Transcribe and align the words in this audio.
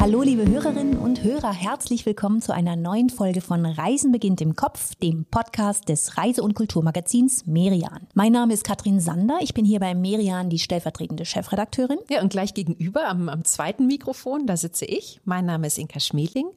Hallo 0.00 0.22
liebe 0.22 0.48
Hörerinnen 0.48 0.96
und 0.96 1.22
Hörer, 1.22 1.52
herzlich 1.52 2.06
willkommen 2.06 2.40
zu 2.40 2.54
einer 2.54 2.74
neuen 2.74 3.10
Folge 3.10 3.42
von 3.42 3.66
Reisen 3.66 4.12
beginnt 4.12 4.40
im 4.40 4.56
Kopf, 4.56 4.94
dem 4.94 5.26
Podcast 5.26 5.90
des 5.90 6.16
Reise- 6.16 6.42
und 6.42 6.54
Kulturmagazins 6.54 7.44
Merian. 7.44 8.08
Mein 8.14 8.32
Name 8.32 8.54
ist 8.54 8.64
Katrin 8.64 8.98
Sander, 8.98 9.36
ich 9.42 9.52
bin 9.52 9.66
hier 9.66 9.78
bei 9.78 9.94
Merian 9.94 10.48
die 10.48 10.58
stellvertretende 10.58 11.26
Chefredakteurin. 11.26 11.98
Ja, 12.08 12.22
und 12.22 12.30
gleich 12.30 12.54
gegenüber 12.54 13.08
am, 13.08 13.28
am 13.28 13.44
zweiten 13.44 13.86
Mikrofon, 13.88 14.46
da 14.46 14.56
sitze 14.56 14.86
ich. 14.86 15.20
Mein 15.26 15.44
Name 15.44 15.66
ist 15.66 15.76
Inka 15.76 16.00
Schmiedling 16.00 16.48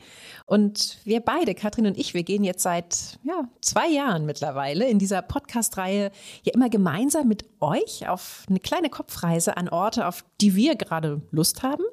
und 0.45 0.99
wir 1.03 1.19
beide, 1.19 1.53
Katrin 1.53 1.87
und 1.87 1.97
ich, 1.97 2.13
wir 2.13 2.23
gehen 2.23 2.45
jetzt 2.45 2.63
seit 2.63 3.19
ja, 3.23 3.49
zwei 3.59 3.89
Jahren 3.89 4.25
mittlerweile 4.25 4.87
in 4.87 4.99
dieser 4.99 5.21
Podcast-Reihe 5.21 6.11
ja 6.43 6.53
immer 6.53 6.69
gemeinsam 6.69 7.27
mit 7.27 7.43
euch 7.59 8.07
auf 8.07 8.45
eine 8.47 8.61
kleine 8.61 8.89
Kopfreise 8.89 9.57
an 9.57 9.67
Orte, 9.67 10.07
auf 10.07 10.23
die 10.39 10.55
wir 10.55 10.77
gerade 10.77 11.21
Lust 11.31 11.61
haben. 11.61 11.83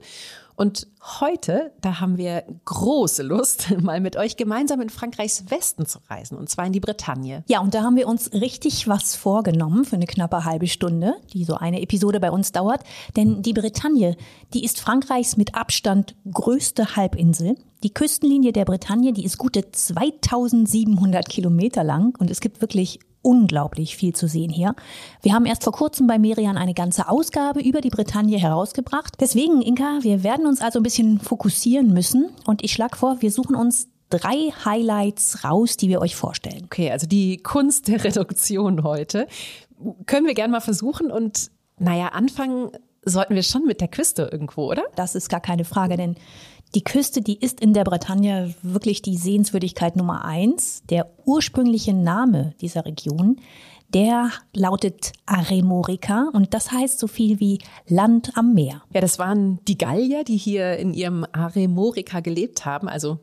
Und 0.60 0.88
heute, 1.20 1.72
da 1.80 2.00
haben 2.00 2.18
wir 2.18 2.44
große 2.66 3.22
Lust, 3.22 3.74
mal 3.80 3.98
mit 3.98 4.16
euch 4.16 4.36
gemeinsam 4.36 4.82
in 4.82 4.90
Frankreichs 4.90 5.50
Westen 5.50 5.86
zu 5.86 6.00
reisen, 6.10 6.36
und 6.36 6.50
zwar 6.50 6.66
in 6.66 6.74
die 6.74 6.80
Bretagne. 6.80 7.44
Ja, 7.48 7.60
und 7.60 7.72
da 7.72 7.82
haben 7.82 7.96
wir 7.96 8.06
uns 8.06 8.34
richtig 8.34 8.86
was 8.86 9.16
vorgenommen 9.16 9.86
für 9.86 9.96
eine 9.96 10.04
knappe 10.04 10.44
halbe 10.44 10.66
Stunde, 10.66 11.14
die 11.32 11.44
so 11.44 11.54
eine 11.54 11.80
Episode 11.80 12.20
bei 12.20 12.30
uns 12.30 12.52
dauert. 12.52 12.84
Denn 13.16 13.40
die 13.40 13.54
Bretagne, 13.54 14.18
die 14.52 14.62
ist 14.62 14.82
Frankreichs 14.82 15.38
mit 15.38 15.54
Abstand 15.54 16.14
größte 16.30 16.94
Halbinsel. 16.94 17.56
Die 17.82 17.94
Küstenlinie 17.94 18.52
der 18.52 18.66
Bretagne, 18.66 19.14
die 19.14 19.24
ist 19.24 19.38
gute 19.38 19.72
2700 19.72 21.26
Kilometer 21.26 21.84
lang 21.84 22.14
und 22.18 22.30
es 22.30 22.40
gibt 22.40 22.60
wirklich 22.60 22.98
unglaublich 23.22 23.96
viel 23.96 24.14
zu 24.14 24.26
sehen 24.28 24.50
hier. 24.50 24.74
Wir 25.22 25.34
haben 25.34 25.46
erst 25.46 25.64
vor 25.64 25.72
kurzem 25.72 26.06
bei 26.06 26.18
Merian 26.18 26.56
eine 26.56 26.74
ganze 26.74 27.08
Ausgabe 27.08 27.60
über 27.60 27.80
die 27.80 27.90
Bretagne 27.90 28.38
herausgebracht. 28.38 29.14
Deswegen, 29.20 29.62
Inka, 29.62 29.98
wir 30.02 30.22
werden 30.22 30.46
uns 30.46 30.60
also 30.60 30.78
ein 30.80 30.82
bisschen 30.82 31.20
fokussieren 31.20 31.92
müssen 31.92 32.30
und 32.46 32.64
ich 32.64 32.72
schlage 32.72 32.96
vor, 32.96 33.20
wir 33.20 33.30
suchen 33.30 33.54
uns 33.54 33.88
drei 34.08 34.52
Highlights 34.64 35.44
raus, 35.44 35.76
die 35.76 35.88
wir 35.88 36.00
euch 36.00 36.16
vorstellen. 36.16 36.64
Okay, 36.64 36.90
also 36.90 37.06
die 37.06 37.38
Kunst 37.38 37.88
der 37.88 38.02
Reduktion 38.04 38.82
heute 38.82 39.26
können 40.06 40.26
wir 40.26 40.34
gerne 40.34 40.52
mal 40.52 40.60
versuchen 40.60 41.10
und 41.10 41.50
naja, 41.78 42.08
anfangen 42.08 42.70
sollten 43.02 43.34
wir 43.34 43.42
schon 43.42 43.64
mit 43.64 43.80
der 43.80 43.88
Küste 43.88 44.28
irgendwo, 44.30 44.70
oder? 44.70 44.82
Das 44.94 45.14
ist 45.14 45.30
gar 45.30 45.40
keine 45.40 45.64
Frage, 45.64 45.96
denn 45.96 46.16
die 46.74 46.84
Küste, 46.84 47.20
die 47.20 47.38
ist 47.38 47.60
in 47.60 47.74
der 47.74 47.84
Bretagne 47.84 48.54
wirklich 48.62 49.02
die 49.02 49.16
Sehenswürdigkeit 49.16 49.96
Nummer 49.96 50.24
eins. 50.24 50.82
Der 50.88 51.10
ursprüngliche 51.24 51.94
Name 51.94 52.54
dieser 52.60 52.84
Region, 52.84 53.40
der 53.92 54.30
lautet 54.54 55.12
Aremorica 55.26 56.28
und 56.32 56.54
das 56.54 56.70
heißt 56.70 56.98
so 56.98 57.08
viel 57.08 57.40
wie 57.40 57.58
Land 57.88 58.36
am 58.36 58.54
Meer. 58.54 58.82
Ja, 58.92 59.00
das 59.00 59.18
waren 59.18 59.58
die 59.66 59.78
Gallier, 59.78 60.22
die 60.22 60.36
hier 60.36 60.76
in 60.76 60.94
ihrem 60.94 61.26
Aremorica 61.32 62.20
gelebt 62.20 62.64
haben, 62.64 62.88
also 62.88 63.18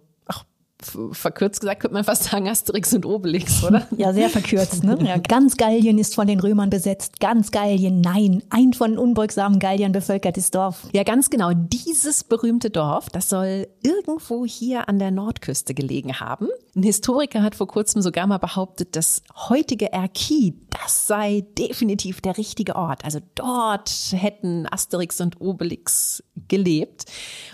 verkürzt 1.11 1.61
gesagt 1.61 1.81
könnte 1.81 1.95
man 1.95 2.03
fast 2.03 2.25
sagen 2.25 2.47
Asterix 2.47 2.93
und 2.93 3.05
Obelix, 3.05 3.63
oder? 3.63 3.87
Ja, 3.97 4.13
sehr 4.13 4.29
verkürzt. 4.29 4.83
Ne? 4.83 4.97
Ja, 5.03 5.17
ganz 5.27 5.57
Gallien 5.57 5.97
ist 5.97 6.13
von 6.13 6.27
den 6.27 6.39
Römern 6.39 6.69
besetzt. 6.69 7.19
Ganz 7.19 7.49
Gallien, 7.49 8.01
nein. 8.01 8.43
Ein 8.49 8.73
von 8.73 8.97
unbeugsamen 8.97 9.57
Galliern 9.59 9.91
bevölkertes 9.91 10.51
Dorf. 10.51 10.87
Ja, 10.93 11.03
ganz 11.03 11.31
genau. 11.31 11.51
Dieses 11.53 12.23
berühmte 12.23 12.69
Dorf, 12.69 13.09
das 13.09 13.29
soll 13.29 13.67
irgendwo 13.81 14.45
hier 14.45 14.87
an 14.87 14.99
der 14.99 15.09
Nordküste 15.09 15.73
gelegen 15.73 16.19
haben. 16.19 16.47
Ein 16.75 16.83
Historiker 16.83 17.41
hat 17.41 17.55
vor 17.55 17.67
kurzem 17.67 18.03
sogar 18.03 18.27
mal 18.27 18.37
behauptet, 18.37 18.95
das 18.95 19.23
heutige 19.49 19.91
Erki, 19.91 20.53
das 20.69 21.07
sei 21.07 21.43
definitiv 21.57 22.21
der 22.21 22.37
richtige 22.37 22.75
Ort. 22.75 23.03
Also 23.03 23.19
dort 23.33 23.89
hätten 24.11 24.67
Asterix 24.71 25.19
und 25.21 25.41
Obelix 25.41 26.23
gelebt. 26.47 27.05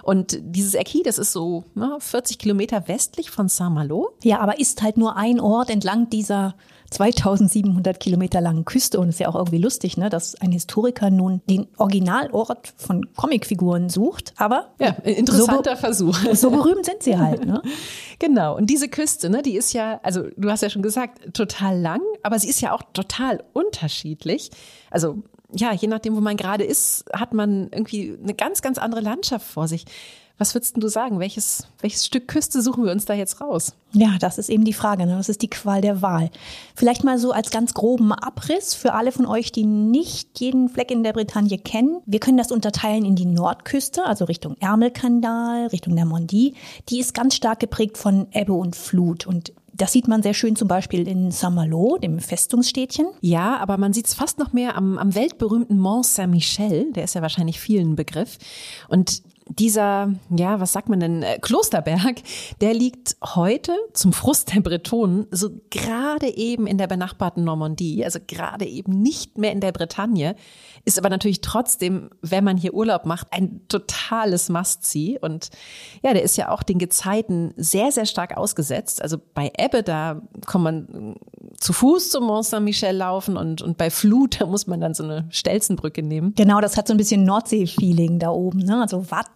Und 0.01 0.37
dieses 0.41 0.73
Erki, 0.73 1.03
das 1.03 1.17
ist 1.17 1.31
so 1.31 1.63
na, 1.73 1.97
40 1.99 2.37
Kilometer 2.37 2.87
westlich 3.13 3.29
von 3.29 3.47
Saint-Malo. 3.47 4.13
Ja, 4.23 4.39
aber 4.39 4.59
ist 4.59 4.81
halt 4.81 4.97
nur 4.97 5.15
ein 5.15 5.39
Ort 5.39 5.69
entlang 5.69 6.09
dieser 6.09 6.55
2700 6.89 7.99
Kilometer 7.99 8.41
langen 8.41 8.65
Küste 8.65 8.99
und 8.99 9.09
es 9.09 9.15
ist 9.15 9.19
ja 9.19 9.27
auch 9.27 9.35
irgendwie 9.35 9.57
lustig, 9.57 9.97
ne, 9.97 10.09
dass 10.09 10.35
ein 10.35 10.51
Historiker 10.51 11.09
nun 11.09 11.41
den 11.49 11.67
Originalort 11.77 12.73
von 12.77 13.13
Comicfiguren 13.15 13.89
sucht, 13.89 14.33
aber 14.37 14.73
ja, 14.79 14.89
interessanter 15.03 15.75
so 15.75 15.81
Versuch. 15.81 16.17
So 16.33 16.51
berühmt 16.51 16.85
sind 16.85 17.01
sie 17.01 17.17
halt, 17.17 17.45
ne? 17.45 17.61
Genau. 18.19 18.55
Und 18.55 18.69
diese 18.69 18.87
Küste, 18.87 19.29
ne, 19.29 19.41
die 19.41 19.55
ist 19.55 19.73
ja, 19.73 19.99
also 20.03 20.23
du 20.37 20.49
hast 20.49 20.61
ja 20.61 20.69
schon 20.69 20.83
gesagt, 20.83 21.33
total 21.33 21.79
lang, 21.79 22.01
aber 22.21 22.39
sie 22.39 22.47
ist 22.47 22.61
ja 22.61 22.71
auch 22.71 22.83
total 22.93 23.43
unterschiedlich. 23.53 24.51
Also 24.91 25.23
ja, 25.51 25.73
je 25.73 25.87
nachdem, 25.87 26.15
wo 26.15 26.21
man 26.21 26.37
gerade 26.37 26.63
ist, 26.63 27.05
hat 27.11 27.33
man 27.33 27.69
irgendwie 27.71 28.17
eine 28.21 28.33
ganz, 28.33 28.61
ganz 28.61 28.77
andere 28.77 29.01
Landschaft 29.01 29.45
vor 29.45 29.67
sich. 29.67 29.85
Was 30.39 30.55
würdest 30.55 30.75
du 30.77 30.87
sagen? 30.87 31.19
Welches, 31.19 31.67
welches 31.79 32.05
Stück 32.05 32.27
Küste 32.27 32.61
suchen 32.61 32.83
wir 32.83 32.91
uns 32.91 33.05
da 33.05 33.13
jetzt 33.13 33.39
raus? 33.39 33.75
Ja, 33.91 34.17
das 34.19 34.39
ist 34.39 34.49
eben 34.49 34.65
die 34.65 34.73
Frage. 34.73 35.05
Ne? 35.05 35.15
Das 35.15 35.29
ist 35.29 35.43
die 35.43 35.49
Qual 35.49 35.79
der 35.81 36.01
Wahl. 36.01 36.31
Vielleicht 36.75 37.03
mal 37.03 37.19
so 37.19 37.31
als 37.31 37.51
ganz 37.51 37.75
groben 37.75 38.11
Abriss 38.11 38.73
für 38.73 38.93
alle 38.93 39.11
von 39.11 39.27
euch, 39.27 39.51
die 39.51 39.65
nicht 39.65 40.39
jeden 40.39 40.69
Fleck 40.69 40.89
in 40.89 41.03
der 41.03 41.13
Bretagne 41.13 41.59
kennen. 41.59 42.01
Wir 42.07 42.19
können 42.19 42.37
das 42.37 42.51
unterteilen 42.51 43.05
in 43.05 43.15
die 43.15 43.25
Nordküste, 43.27 44.05
also 44.05 44.25
Richtung 44.25 44.57
Ärmelkanal, 44.59 45.67
Richtung 45.67 45.93
Normandie. 45.93 46.55
Die 46.89 46.99
ist 46.99 47.13
ganz 47.13 47.35
stark 47.35 47.59
geprägt 47.59 47.97
von 47.99 48.27
Ebbe 48.31 48.53
und 48.53 48.75
Flut. 48.75 49.27
Und 49.27 49.53
das 49.75 49.91
sieht 49.91 50.07
man 50.07 50.23
sehr 50.23 50.33
schön 50.33 50.55
zum 50.55 50.67
Beispiel 50.67 51.07
in 51.07 51.31
Saint-Malo, 51.31 51.97
dem 51.97 52.19
Festungsstädtchen. 52.19 53.07
Ja, 53.21 53.57
aber 53.57 53.77
man 53.77 53.93
sieht 53.93 54.07
es 54.07 54.13
fast 54.13 54.39
noch 54.39 54.53
mehr 54.53 54.77
am, 54.77 54.97
am 54.97 55.15
weltberühmten 55.15 55.79
Mont 55.79 56.05
Saint-Michel. 56.05 56.91
Der 56.93 57.03
ist 57.03 57.15
ja 57.15 57.21
wahrscheinlich 57.21 57.59
vielen 57.59 57.95
Begriff. 57.95 58.37
Und 58.87 59.23
dieser, 59.47 60.13
ja, 60.29 60.59
was 60.59 60.71
sagt 60.71 60.89
man 60.89 60.99
denn, 60.99 61.23
äh, 61.23 61.37
Klosterberg, 61.39 62.21
der 62.61 62.73
liegt 62.73 63.17
heute 63.23 63.73
zum 63.93 64.13
Frust 64.13 64.53
der 64.53 64.61
Bretonen 64.61 65.27
so 65.31 65.49
gerade 65.69 66.27
eben 66.35 66.67
in 66.67 66.77
der 66.77 66.87
benachbarten 66.87 67.43
Normandie, 67.43 68.03
also 68.05 68.19
gerade 68.25 68.65
eben 68.65 69.01
nicht 69.01 69.37
mehr 69.37 69.51
in 69.51 69.59
der 69.59 69.71
Bretagne, 69.71 70.35
ist 70.85 70.97
aber 70.97 71.09
natürlich 71.09 71.41
trotzdem, 71.41 72.09
wenn 72.21 72.43
man 72.43 72.57
hier 72.57 72.73
Urlaub 72.73 73.05
macht, 73.05 73.27
ein 73.31 73.61
totales 73.67 74.49
Must-See 74.49 75.19
und 75.21 75.49
ja, 76.03 76.13
der 76.13 76.23
ist 76.23 76.37
ja 76.37 76.49
auch 76.49 76.63
den 76.63 76.79
Gezeiten 76.79 77.53
sehr, 77.57 77.91
sehr 77.91 78.05
stark 78.05 78.37
ausgesetzt. 78.37 79.01
Also 79.01 79.17
bei 79.33 79.51
Ebbe, 79.57 79.83
da 79.83 80.21
kann 80.45 80.61
man 80.61 81.15
zu 81.57 81.73
Fuß 81.73 82.09
zum 82.09 82.25
Mont 82.25 82.45
Saint-Michel 82.45 82.95
laufen 82.95 83.37
und, 83.37 83.61
und 83.61 83.77
bei 83.77 83.89
Flut, 83.89 84.41
da 84.41 84.45
muss 84.45 84.67
man 84.67 84.81
dann 84.81 84.93
so 84.93 85.03
eine 85.03 85.25
Stelzenbrücke 85.29 86.03
nehmen. 86.03 86.33
Genau, 86.35 86.61
das 86.61 86.77
hat 86.77 86.87
so 86.87 86.93
ein 86.93 86.97
bisschen 86.97 87.23
Nordsee-Feeling 87.23 88.19
da 88.19 88.29
oben, 88.29 88.59
ne? 88.59 88.81
Also 88.81 89.09
Watt, 89.11 89.32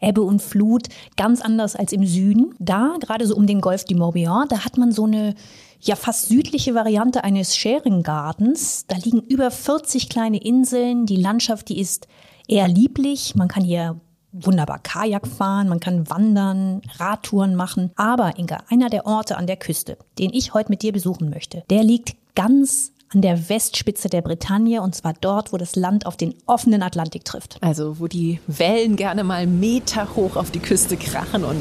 Ebbe 0.00 0.22
und 0.22 0.42
Flut, 0.42 0.88
ganz 1.16 1.40
anders 1.40 1.76
als 1.76 1.92
im 1.92 2.04
Süden. 2.04 2.54
Da, 2.58 2.96
gerade 3.00 3.26
so 3.26 3.36
um 3.36 3.46
den 3.46 3.60
Golf 3.60 3.84
du 3.84 3.94
Morbihan, 3.94 4.48
da 4.48 4.64
hat 4.64 4.76
man 4.76 4.92
so 4.92 5.04
eine 5.04 5.34
ja 5.80 5.96
fast 5.96 6.28
südliche 6.28 6.74
Variante 6.74 7.24
eines 7.24 7.56
Sharing 7.56 8.02
Gardens. 8.02 8.84
Da 8.86 8.96
liegen 8.96 9.20
über 9.20 9.50
40 9.50 10.08
kleine 10.08 10.38
Inseln. 10.38 11.06
Die 11.06 11.16
Landschaft, 11.16 11.68
die 11.68 11.80
ist 11.80 12.08
eher 12.48 12.68
lieblich. 12.68 13.34
Man 13.34 13.48
kann 13.48 13.64
hier 13.64 14.00
wunderbar 14.32 14.78
Kajak 14.78 15.26
fahren, 15.26 15.68
man 15.68 15.80
kann 15.80 16.08
wandern, 16.08 16.80
Radtouren 16.96 17.54
machen. 17.54 17.90
Aber 17.96 18.38
Inga, 18.38 18.58
einer 18.68 18.88
der 18.88 19.06
Orte 19.06 19.36
an 19.36 19.46
der 19.46 19.56
Küste, 19.56 19.98
den 20.18 20.32
ich 20.32 20.54
heute 20.54 20.70
mit 20.70 20.82
dir 20.82 20.92
besuchen 20.92 21.30
möchte, 21.30 21.64
der 21.68 21.84
liegt 21.84 22.16
ganz 22.34 22.92
an 23.14 23.22
der 23.22 23.48
Westspitze 23.48 24.08
der 24.08 24.22
Bretagne 24.22 24.80
und 24.80 24.94
zwar 24.94 25.14
dort, 25.20 25.52
wo 25.52 25.56
das 25.56 25.76
Land 25.76 26.06
auf 26.06 26.16
den 26.16 26.34
offenen 26.46 26.82
Atlantik 26.82 27.24
trifft. 27.24 27.58
Also 27.60 27.98
wo 27.98 28.08
die 28.08 28.40
Wellen 28.46 28.96
gerne 28.96 29.24
mal 29.24 29.46
Meter 29.46 30.08
hoch 30.16 30.36
auf 30.36 30.50
die 30.50 30.60
Küste 30.60 30.96
krachen 30.96 31.44
und 31.44 31.56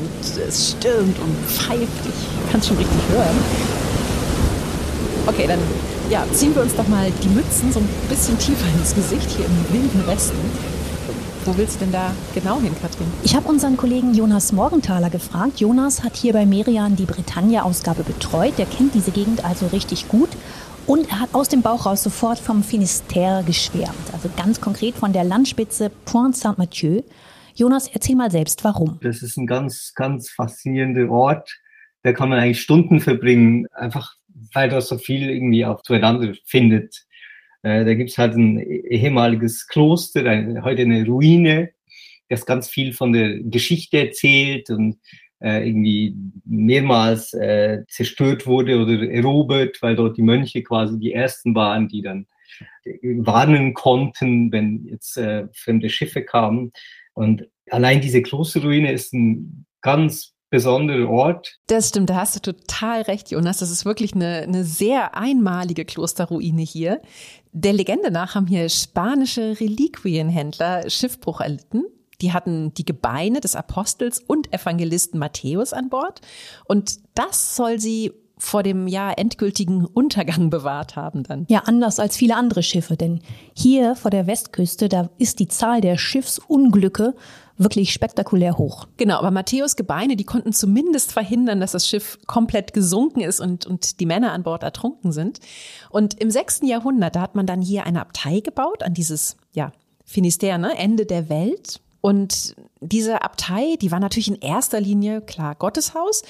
es 0.47 0.71
stürmt 0.71 1.17
und 1.19 1.35
pfeift. 1.45 1.81
Ich 2.05 2.51
kann 2.51 2.59
es 2.59 2.67
schon 2.67 2.77
richtig 2.77 2.99
hören. 3.09 3.35
Okay, 5.27 5.45
dann 5.47 5.59
ja, 6.09 6.25
ziehen 6.33 6.53
wir 6.55 6.61
uns 6.61 6.75
doch 6.75 6.87
mal 6.87 7.11
die 7.23 7.29
Mützen 7.29 7.71
so 7.71 7.79
ein 7.79 7.89
bisschen 8.09 8.37
tiefer 8.37 8.67
ins 8.77 8.93
Gesicht 8.95 9.29
hier 9.29 9.45
im 9.45 9.73
wilden 9.73 10.07
Westen. 10.07 10.37
Wo 11.45 11.57
willst 11.57 11.75
du 11.75 11.85
denn 11.85 11.91
da 11.91 12.11
genau 12.35 12.59
hin, 12.59 12.75
Katrin? 12.79 13.07
Ich 13.23 13.35
habe 13.35 13.47
unseren 13.47 13.75
Kollegen 13.75 14.13
Jonas 14.13 14.51
Morgenthaler 14.51 15.09
gefragt. 15.09 15.59
Jonas 15.59 16.03
hat 16.03 16.15
hier 16.15 16.33
bei 16.33 16.45
Merian 16.45 16.95
die 16.95 17.05
Bretagne-Ausgabe 17.05 18.03
betreut. 18.03 18.59
Der 18.59 18.67
kennt 18.67 18.93
diese 18.93 19.09
Gegend 19.09 19.43
also 19.43 19.65
richtig 19.67 20.07
gut. 20.07 20.29
Und 20.87 21.09
er 21.09 21.19
hat 21.19 21.33
aus 21.33 21.49
dem 21.49 21.61
Bauch 21.61 21.85
raus 21.85 22.03
sofort 22.03 22.39
vom 22.39 22.63
Finistère 22.63 23.43
geschwärmt. 23.45 24.13
Also 24.13 24.29
ganz 24.35 24.59
konkret 24.59 24.95
von 24.95 25.13
der 25.13 25.23
Landspitze 25.23 25.91
Point 26.05 26.35
Saint-Mathieu. 26.35 27.01
Jonas, 27.55 27.87
erzähl 27.87 28.15
mal 28.15 28.31
selbst, 28.31 28.63
warum. 28.63 28.99
Das 29.01 29.21
ist 29.21 29.37
ein 29.37 29.47
ganz, 29.47 29.93
ganz 29.95 30.29
faszinierender 30.31 31.09
Ort. 31.09 31.49
Da 32.03 32.13
kann 32.13 32.29
man 32.29 32.39
eigentlich 32.39 32.61
Stunden 32.61 32.99
verbringen, 32.99 33.67
einfach 33.73 34.15
weil 34.53 34.69
da 34.69 34.81
so 34.81 34.97
viel 34.97 35.29
irgendwie 35.29 35.65
auch 35.65 35.81
zueinander 35.83 36.33
findet. 36.45 37.05
Äh, 37.63 37.85
da 37.85 37.93
gibt's 37.93 38.17
halt 38.17 38.35
ein 38.35 38.59
ehemaliges 38.59 39.67
Kloster, 39.67 40.23
heute 40.63 40.81
eine 40.81 41.05
Ruine, 41.05 41.71
das 42.29 42.45
ganz 42.45 42.69
viel 42.69 42.93
von 42.93 43.13
der 43.13 43.39
Geschichte 43.39 43.97
erzählt 43.99 44.69
und 44.69 44.97
äh, 45.41 45.67
irgendwie 45.67 46.15
mehrmals 46.45 47.33
äh, 47.33 47.83
zerstört 47.87 48.45
wurde 48.45 48.79
oder 48.79 49.09
erobert, 49.09 49.81
weil 49.81 49.95
dort 49.95 50.17
die 50.17 50.21
Mönche 50.21 50.63
quasi 50.63 50.99
die 50.99 51.13
ersten 51.13 51.55
waren, 51.55 51.87
die 51.87 52.01
dann 52.01 52.27
äh, 52.83 53.17
warnen 53.17 53.73
konnten, 53.73 54.51
wenn 54.51 54.85
jetzt 54.85 55.17
äh, 55.17 55.47
fremde 55.53 55.89
Schiffe 55.89 56.23
kamen. 56.23 56.71
Und 57.13 57.47
allein 57.69 58.01
diese 58.01 58.21
Klosterruine 58.21 58.91
ist 58.91 59.13
ein 59.13 59.65
ganz 59.81 60.33
besonderer 60.51 61.09
Ort. 61.09 61.57
Das 61.67 61.89
stimmt, 61.89 62.09
da 62.09 62.17
hast 62.17 62.35
du 62.35 62.51
total 62.51 63.01
recht, 63.03 63.31
Jonas. 63.31 63.59
Das 63.59 63.71
ist 63.71 63.85
wirklich 63.85 64.13
eine, 64.13 64.41
eine 64.41 64.63
sehr 64.63 65.15
einmalige 65.15 65.85
Klosterruine 65.85 66.61
hier. 66.61 67.01
Der 67.53 67.73
Legende 67.73 68.11
nach 68.11 68.35
haben 68.35 68.47
hier 68.47 68.67
spanische 68.69 69.59
Reliquienhändler 69.59 70.89
Schiffbruch 70.89 71.39
erlitten. 71.41 71.85
Die 72.21 72.33
hatten 72.33 72.73
die 72.73 72.85
Gebeine 72.85 73.41
des 73.41 73.55
Apostels 73.55 74.19
und 74.19 74.53
Evangelisten 74.53 75.19
Matthäus 75.19 75.73
an 75.73 75.89
Bord. 75.89 76.21
Und 76.65 76.99
das 77.15 77.55
soll 77.55 77.79
sie 77.79 78.13
vor 78.41 78.63
dem 78.63 78.87
ja 78.87 79.11
endgültigen 79.11 79.85
Untergang 79.85 80.49
bewahrt 80.49 80.95
haben 80.95 81.21
dann. 81.23 81.45
Ja, 81.47 81.63
anders 81.65 81.99
als 81.99 82.17
viele 82.17 82.35
andere 82.35 82.63
Schiffe, 82.63 82.97
denn 82.97 83.21
hier 83.53 83.95
vor 83.95 84.09
der 84.09 84.25
Westküste, 84.25 84.89
da 84.89 85.09
ist 85.19 85.39
die 85.39 85.47
Zahl 85.47 85.79
der 85.79 85.97
Schiffsunglücke 85.97 87.13
wirklich 87.57 87.93
spektakulär 87.93 88.57
hoch. 88.57 88.87
Genau, 88.97 89.19
aber 89.19 89.29
Matthäus 89.29 89.75
Gebeine, 89.75 90.15
die 90.15 90.23
konnten 90.23 90.53
zumindest 90.53 91.11
verhindern, 91.11 91.59
dass 91.59 91.73
das 91.73 91.87
Schiff 91.87 92.17
komplett 92.25 92.73
gesunken 92.73 93.21
ist 93.21 93.39
und, 93.39 93.67
und 93.67 93.99
die 93.99 94.07
Männer 94.07 94.31
an 94.31 94.41
Bord 94.41 94.63
ertrunken 94.63 95.11
sind. 95.11 95.39
Und 95.91 96.19
im 96.19 96.31
sechsten 96.31 96.65
Jahrhundert, 96.65 97.15
da 97.15 97.21
hat 97.21 97.35
man 97.35 97.45
dann 97.45 97.61
hier 97.61 97.85
eine 97.85 98.01
Abtei 98.01 98.39
gebaut 98.39 98.81
an 98.81 98.95
dieses, 98.95 99.37
ja, 99.53 99.71
Finisterre, 100.03 100.57
ne, 100.57 100.75
Ende 100.77 101.05
der 101.05 101.29
Welt. 101.29 101.79
Und 102.01 102.55
diese 102.79 103.21
Abtei, 103.21 103.75
die 103.79 103.91
war 103.91 103.99
natürlich 103.99 104.27
in 104.27 104.41
erster 104.41 104.81
Linie, 104.81 105.21
klar, 105.21 105.55
Gotteshaus, 105.55 106.23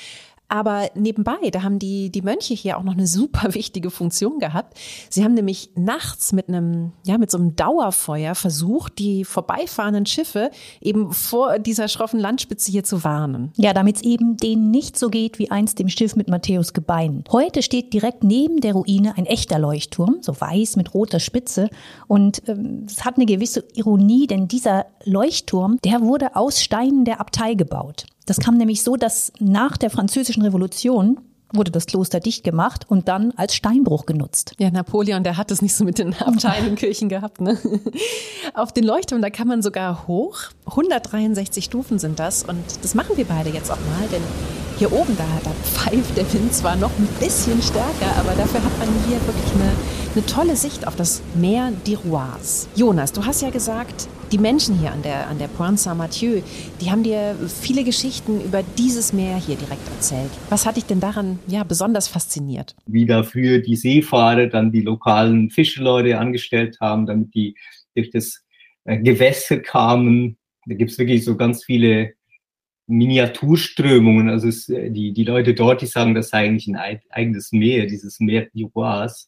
aber 0.51 0.89
nebenbei, 0.95 1.49
da 1.49 1.63
haben 1.63 1.79
die, 1.79 2.09
die 2.09 2.21
Mönche 2.21 2.53
hier 2.53 2.77
auch 2.77 2.83
noch 2.83 2.91
eine 2.93 3.07
super 3.07 3.53
wichtige 3.53 3.89
Funktion 3.89 4.39
gehabt. 4.39 4.77
Sie 5.09 5.23
haben 5.23 5.33
nämlich 5.33 5.69
nachts 5.75 6.33
mit 6.33 6.49
einem, 6.49 6.91
ja, 7.05 7.17
mit 7.17 7.31
so 7.31 7.37
einem 7.37 7.55
Dauerfeuer 7.55 8.35
versucht, 8.35 8.99
die 8.99 9.23
vorbeifahrenden 9.23 10.05
Schiffe 10.05 10.51
eben 10.81 11.13
vor 11.13 11.57
dieser 11.57 11.87
schroffen 11.87 12.19
Landspitze 12.19 12.69
hier 12.69 12.83
zu 12.83 13.05
warnen. 13.05 13.53
Ja, 13.55 13.73
damit 13.73 13.95
es 13.95 14.01
eben 14.01 14.35
denen 14.35 14.71
nicht 14.71 14.99
so 14.99 15.09
geht 15.09 15.39
wie 15.39 15.49
einst 15.49 15.79
dem 15.79 15.87
Schiff 15.87 16.17
mit 16.17 16.27
Matthäus 16.27 16.73
Gebeinen. 16.73 17.23
Heute 17.31 17.61
steht 17.61 17.93
direkt 17.93 18.25
neben 18.25 18.59
der 18.59 18.73
Ruine 18.73 19.17
ein 19.17 19.25
echter 19.25 19.57
Leuchtturm, 19.57 20.17
so 20.19 20.39
weiß 20.39 20.75
mit 20.75 20.93
roter 20.93 21.21
Spitze. 21.21 21.69
Und 22.07 22.41
ähm, 22.49 22.87
es 22.87 23.05
hat 23.05 23.15
eine 23.15 23.25
gewisse 23.25 23.63
Ironie, 23.73 24.27
denn 24.27 24.49
dieser 24.49 24.87
Leuchtturm, 25.05 25.77
der 25.85 26.01
wurde 26.01 26.35
aus 26.35 26.61
Steinen 26.61 27.05
der 27.05 27.21
Abtei 27.21 27.53
gebaut. 27.53 28.05
Das 28.25 28.37
kam 28.37 28.57
nämlich 28.57 28.83
so, 28.83 28.95
dass 28.95 29.31
nach 29.39 29.77
der 29.77 29.89
Französischen 29.89 30.43
Revolution 30.43 31.19
wurde 31.53 31.71
das 31.71 31.85
Kloster 31.85 32.19
dicht 32.19 32.43
gemacht 32.43 32.85
und 32.87 33.07
dann 33.07 33.31
als 33.35 33.55
Steinbruch 33.55 34.05
genutzt. 34.05 34.53
Ja, 34.57 34.71
Napoleon, 34.71 35.23
der 35.23 35.37
hat 35.37 35.51
es 35.51 35.61
nicht 35.61 35.75
so 35.75 35.83
mit 35.83 35.99
den 35.99 36.13
Abteilungskirchen 36.19 37.09
gehabt. 37.09 37.41
Ne? 37.41 37.57
Auf 38.53 38.71
den 38.73 38.83
Leuchtturm, 38.83 39.21
da 39.21 39.29
kann 39.29 39.47
man 39.47 39.61
sogar 39.61 40.07
hoch. 40.07 40.39
163 40.65 41.65
Stufen 41.65 41.99
sind 41.99 42.19
das 42.19 42.43
und 42.43 42.63
das 42.81 42.95
machen 42.95 43.17
wir 43.17 43.25
beide 43.25 43.49
jetzt 43.49 43.71
auch 43.71 43.77
mal, 43.77 44.07
denn 44.11 44.21
hier 44.81 44.91
oben, 44.93 45.15
da, 45.15 45.27
da 45.43 45.51
pfeift 45.51 46.17
der 46.17 46.33
Wind 46.33 46.51
zwar 46.51 46.75
noch 46.75 46.89
ein 46.97 47.07
bisschen 47.19 47.61
stärker, 47.61 48.15
aber 48.17 48.31
dafür 48.31 48.63
hat 48.63 48.79
man 48.79 48.87
hier 49.07 49.19
wirklich 49.27 49.53
eine, 49.53 49.71
eine 50.15 50.25
tolle 50.25 50.55
Sicht 50.55 50.87
auf 50.87 50.95
das 50.95 51.21
Meer 51.35 51.71
d'Iroise. 51.85 52.67
Jonas, 52.75 53.13
du 53.13 53.23
hast 53.23 53.43
ja 53.43 53.51
gesagt, 53.51 54.09
die 54.31 54.39
Menschen 54.39 54.79
hier 54.79 54.91
an 54.91 55.03
der, 55.03 55.27
an 55.27 55.37
der 55.37 55.49
Pointe 55.49 55.79
Saint-Mathieu, 55.79 56.41
die 56.81 56.89
haben 56.89 57.03
dir 57.03 57.35
viele 57.61 57.83
Geschichten 57.83 58.41
über 58.41 58.63
dieses 58.79 59.13
Meer 59.13 59.35
hier 59.35 59.55
direkt 59.55 59.87
erzählt. 59.87 60.31
Was 60.49 60.65
hat 60.65 60.77
dich 60.77 60.85
denn 60.85 60.99
daran 60.99 61.37
ja, 61.45 61.63
besonders 61.63 62.07
fasziniert? 62.07 62.75
Wie 62.87 63.05
dafür 63.05 63.59
die 63.59 63.75
Seefahrer 63.75 64.47
dann 64.47 64.71
die 64.71 64.81
lokalen 64.81 65.51
Fischleute 65.51 66.17
angestellt 66.17 66.77
haben, 66.81 67.05
damit 67.05 67.35
die 67.35 67.55
durch 67.93 68.09
das 68.09 68.41
äh, 68.85 68.97
Gewässer 68.97 69.59
kamen. 69.59 70.37
Da 70.65 70.73
gibt 70.73 70.89
es 70.89 70.97
wirklich 70.97 71.23
so 71.23 71.37
ganz 71.37 71.63
viele 71.63 72.13
Miniaturströmungen. 72.91 74.29
Also 74.29 74.47
es, 74.47 74.69
äh, 74.69 74.91
die, 74.91 75.13
die 75.13 75.23
Leute 75.23 75.53
dort, 75.53 75.81
die 75.81 75.87
sagen, 75.87 76.13
das 76.13 76.29
sei 76.29 76.45
eigentlich 76.45 76.67
ein 76.67 76.99
eigenes 77.09 77.51
Meer, 77.51 77.87
dieses 77.87 78.19
Meer 78.19 78.47
Iroise, 78.53 79.27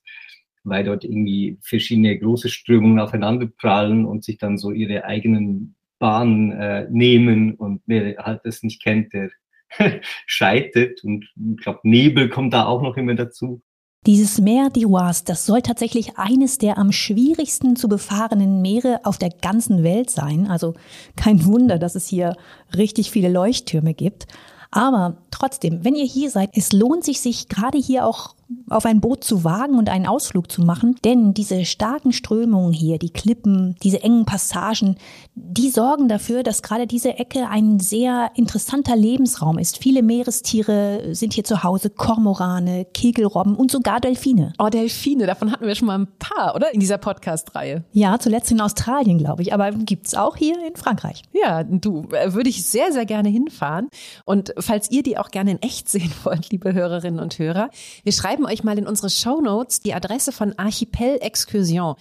weil 0.63 0.83
dort 0.83 1.03
irgendwie 1.03 1.57
verschiedene 1.61 2.17
große 2.17 2.49
Strömungen 2.49 2.99
aufeinander 2.99 3.47
prallen 3.47 4.05
und 4.05 4.23
sich 4.23 4.37
dann 4.37 4.57
so 4.57 4.71
ihre 4.71 5.05
eigenen 5.05 5.75
Bahnen 5.99 6.51
äh, 6.51 6.87
nehmen 6.89 7.55
und 7.55 7.81
wer 7.85 8.17
halt 8.17 8.41
das 8.43 8.63
nicht 8.63 8.83
kennt, 8.83 9.13
der 9.13 9.29
scheitert. 10.25 11.03
Und 11.03 11.29
ich 11.35 11.63
glaube, 11.63 11.79
Nebel 11.83 12.29
kommt 12.29 12.53
da 12.53 12.65
auch 12.65 12.81
noch 12.81 12.97
immer 12.97 13.15
dazu. 13.15 13.61
Dieses 14.05 14.41
Meer 14.41 14.67
d'Iroise, 14.67 15.23
das 15.25 15.45
soll 15.45 15.61
tatsächlich 15.61 16.17
eines 16.17 16.57
der 16.57 16.77
am 16.77 16.91
schwierigsten 16.91 17.77
zu 17.77 17.87
befahrenen 17.87 18.61
Meere 18.61 18.99
auf 19.05 19.17
der 19.17 19.29
ganzen 19.29 19.81
Welt 19.81 20.09
sein. 20.09 20.47
Also 20.47 20.73
kein 21.15 21.45
Wunder, 21.45 21.79
dass 21.79 21.95
es 21.95 22.07
hier 22.07 22.35
richtig 22.75 23.11
viele 23.11 23.29
Leuchttürme 23.29 23.93
gibt. 23.93 24.27
Aber 24.71 25.17
trotzdem, 25.31 25.85
wenn 25.85 25.95
ihr 25.95 26.05
hier 26.05 26.31
seid, 26.31 26.49
es 26.53 26.73
lohnt 26.73 27.05
sich, 27.05 27.21
sich 27.21 27.47
gerade 27.47 27.77
hier 27.77 28.05
auch 28.05 28.35
auf 28.69 28.85
ein 28.85 29.01
Boot 29.01 29.23
zu 29.23 29.43
wagen 29.43 29.77
und 29.77 29.89
einen 29.89 30.05
Ausflug 30.05 30.51
zu 30.51 30.61
machen, 30.61 30.95
denn 31.03 31.33
diese 31.33 31.65
starken 31.65 32.11
Strömungen 32.11 32.73
hier, 32.73 32.97
die 32.97 33.11
Klippen, 33.11 33.75
diese 33.83 34.03
engen 34.03 34.25
Passagen, 34.25 34.97
die 35.35 35.69
sorgen 35.69 36.07
dafür, 36.07 36.43
dass 36.43 36.61
gerade 36.61 36.87
diese 36.87 37.17
Ecke 37.17 37.49
ein 37.49 37.79
sehr 37.79 38.31
interessanter 38.35 38.95
Lebensraum 38.95 39.57
ist. 39.57 39.77
Viele 39.77 40.03
Meerestiere 40.03 41.13
sind 41.15 41.33
hier 41.33 41.43
zu 41.43 41.63
Hause, 41.63 41.89
Kormorane, 41.89 42.85
Kegelrobben 42.93 43.55
und 43.55 43.71
sogar 43.71 43.99
Delfine. 43.99 44.53
Oh, 44.59 44.69
Delfine, 44.69 45.25
davon 45.25 45.51
hatten 45.51 45.65
wir 45.65 45.75
schon 45.75 45.87
mal 45.87 45.99
ein 45.99 46.07
paar, 46.19 46.55
oder? 46.55 46.73
In 46.73 46.79
dieser 46.79 46.97
Podcast-Reihe. 46.97 47.83
Ja, 47.91 48.19
zuletzt 48.19 48.51
in 48.51 48.61
Australien, 48.61 49.17
glaube 49.17 49.41
ich, 49.41 49.53
aber 49.53 49.71
gibt's 49.71 50.15
auch 50.15 50.37
hier 50.37 50.55
in 50.65 50.75
Frankreich. 50.75 51.23
Ja, 51.31 51.63
du, 51.63 52.07
äh, 52.11 52.33
würde 52.33 52.49
ich 52.49 52.65
sehr, 52.65 52.91
sehr 52.91 53.05
gerne 53.05 53.29
hinfahren. 53.29 53.89
Und 54.25 54.53
falls 54.57 54.91
ihr 54.91 55.03
die 55.03 55.17
auch 55.17 55.31
gerne 55.31 55.51
in 55.51 55.61
echt 55.61 55.89
sehen 55.89 56.11
wollt, 56.23 56.49
liebe 56.51 56.73
Hörerinnen 56.73 57.19
und 57.19 57.39
Hörer, 57.39 57.69
wir 58.03 58.11
schreiben 58.11 58.42
euch 58.45 58.63
mal 58.63 58.77
in 58.77 58.87
unsere 58.87 59.09
Show 59.09 59.41
Notes 59.41 59.81
die 59.81 59.93
Adresse 59.93 60.31
von 60.31 60.57
Archipel 60.57 61.17
Excursion. 61.21 61.95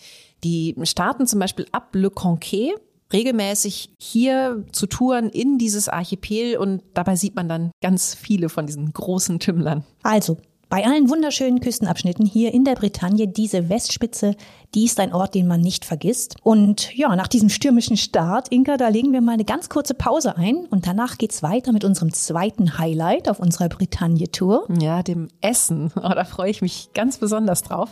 Die 0.44 0.74
starten 0.82 1.26
zum 1.26 1.38
Beispiel 1.38 1.66
ab 1.72 1.90
Le 1.92 2.10
Conquet 2.10 2.74
regelmäßig 3.12 3.94
hier 3.98 4.64
zu 4.72 4.86
Touren 4.86 5.28
in 5.28 5.58
dieses 5.58 5.88
Archipel 5.88 6.56
und 6.56 6.82
dabei 6.94 7.16
sieht 7.16 7.36
man 7.36 7.48
dann 7.48 7.70
ganz 7.82 8.14
viele 8.14 8.48
von 8.48 8.66
diesen 8.66 8.92
großen 8.92 9.38
Tümmlern. 9.38 9.84
Also, 10.02 10.38
bei 10.72 10.86
allen 10.86 11.10
wunderschönen 11.10 11.60
Küstenabschnitten 11.60 12.24
hier 12.24 12.54
in 12.54 12.64
der 12.64 12.76
Bretagne, 12.76 13.28
diese 13.28 13.68
Westspitze, 13.68 14.36
die 14.74 14.86
ist 14.86 14.98
ein 15.00 15.12
Ort, 15.12 15.34
den 15.34 15.46
man 15.46 15.60
nicht 15.60 15.84
vergisst. 15.84 16.36
Und 16.42 16.96
ja, 16.96 17.14
nach 17.14 17.28
diesem 17.28 17.50
stürmischen 17.50 17.98
Start, 17.98 18.48
Inka, 18.48 18.78
da 18.78 18.88
legen 18.88 19.12
wir 19.12 19.20
mal 19.20 19.32
eine 19.32 19.44
ganz 19.44 19.68
kurze 19.68 19.92
Pause 19.92 20.38
ein 20.38 20.64
und 20.70 20.86
danach 20.86 21.18
geht's 21.18 21.42
weiter 21.42 21.72
mit 21.72 21.84
unserem 21.84 22.14
zweiten 22.14 22.78
Highlight 22.78 23.28
auf 23.28 23.38
unserer 23.38 23.68
Bretagne-Tour. 23.68 24.66
Ja, 24.80 25.02
dem 25.02 25.28
Essen. 25.42 25.92
Oh, 26.04 26.14
da 26.14 26.24
freue 26.24 26.50
ich 26.50 26.62
mich 26.62 26.88
ganz 26.94 27.18
besonders 27.18 27.62
drauf. 27.62 27.90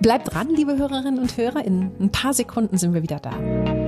Bleibt 0.00 0.32
dran, 0.32 0.48
liebe 0.54 0.78
Hörerinnen 0.78 1.18
und 1.18 1.36
Hörer. 1.36 1.64
In 1.64 1.90
ein 2.00 2.10
paar 2.10 2.32
Sekunden 2.32 2.78
sind 2.78 2.94
wir 2.94 3.02
wieder 3.02 3.18
da. 3.18 3.83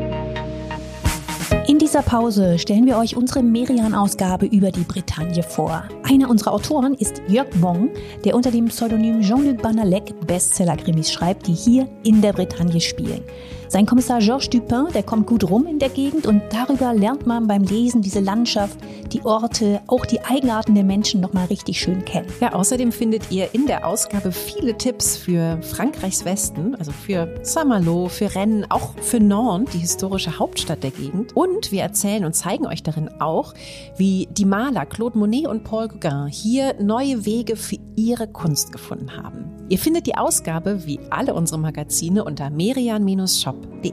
In 1.87 1.93
dieser 1.93 2.03
Pause 2.03 2.59
stellen 2.59 2.85
wir 2.85 2.99
euch 2.99 3.15
unsere 3.17 3.45
Merian-Ausgabe 3.45 4.47
über 4.47 4.73
die 4.73 4.81
Bretagne 4.81 5.45
vor. 5.45 5.85
Einer 6.03 6.29
unserer 6.29 6.53
Autoren 6.53 6.95
ist 6.95 7.23
Jörg 7.29 7.47
Wong, 7.61 7.91
der 8.25 8.35
unter 8.35 8.51
dem 8.51 8.65
Pseudonym 8.65 9.21
Jean-Luc 9.21 9.63
Banalek 9.63 10.13
Bestseller-Krimis 10.27 11.13
schreibt, 11.13 11.47
die 11.47 11.55
hier 11.55 11.89
in 12.03 12.21
der 12.23 12.33
Bretagne 12.33 12.81
spielen. 12.81 13.23
Sein 13.69 13.85
Kommissar 13.85 14.21
Georges 14.21 14.49
Dupin, 14.49 14.87
der 14.95 15.03
kommt 15.03 15.27
gut 15.27 15.51
rum 15.51 15.67
in 15.67 15.81
der 15.81 15.89
Gegend 15.89 16.27
und 16.27 16.41
darüber 16.51 16.95
lernt 16.95 17.27
man 17.27 17.49
beim 17.49 17.65
Lesen 17.65 18.01
diese 18.01 18.21
Landschaft, 18.21 18.79
die 19.13 19.25
Orte, 19.25 19.81
auch 19.89 20.07
die 20.07 20.21
Eigenarten 20.21 20.75
der 20.75 20.85
Menschen 20.85 21.21
nochmal 21.21 21.47
richtig 21.47 21.81
schön 21.81 22.05
kennen. 22.05 22.29
Ja, 22.41 22.53
außerdem 22.53 22.93
findet 22.93 23.33
ihr 23.33 23.55
in 23.55 23.67
der 23.67 23.87
Ausgabe 23.87 24.31
viele 24.31 24.79
Tipps 24.79 25.17
für 25.17 25.61
Frankreichs 25.63 26.25
Westen, 26.25 26.77
also 26.77 26.93
für 26.93 27.29
Saint-Malo, 27.43 28.09
für 28.09 28.35
Rennes, 28.35 28.67
auch 28.71 28.95
für 29.01 29.19
Nantes, 29.19 29.75
die 29.75 29.79
historische 29.79 30.39
Hauptstadt 30.39 30.85
der 30.85 30.93
Gegend. 30.93 31.35
Und 31.35 31.73
wir 31.73 31.83
erzählen 31.83 32.25
und 32.25 32.35
zeigen 32.35 32.67
euch 32.67 32.85
darin 32.85 33.11
auch, 33.21 33.53
wie 33.97 34.29
die 34.31 34.45
Maler 34.45 34.87
Claude 34.87 35.19
Monet 35.19 35.49
und 35.49 35.65
Paul 35.65 35.89
Gauguin 35.89 36.29
hier 36.29 36.75
neue 36.81 37.27
Wege 37.27 37.57
für 37.57 37.79
ihre 37.97 38.29
Kunst 38.29 38.71
gefunden 38.71 39.17
haben. 39.17 39.57
Ihr 39.69 39.79
findet 39.79 40.07
die 40.07 40.17
Ausgabe 40.17 40.87
wie 40.87 41.01
alle 41.11 41.35
unsere 41.35 41.59
Magazine 41.59 42.23
unter 42.23 42.51
merian-shop 42.51 43.56
www.ftf.de. 43.57 43.93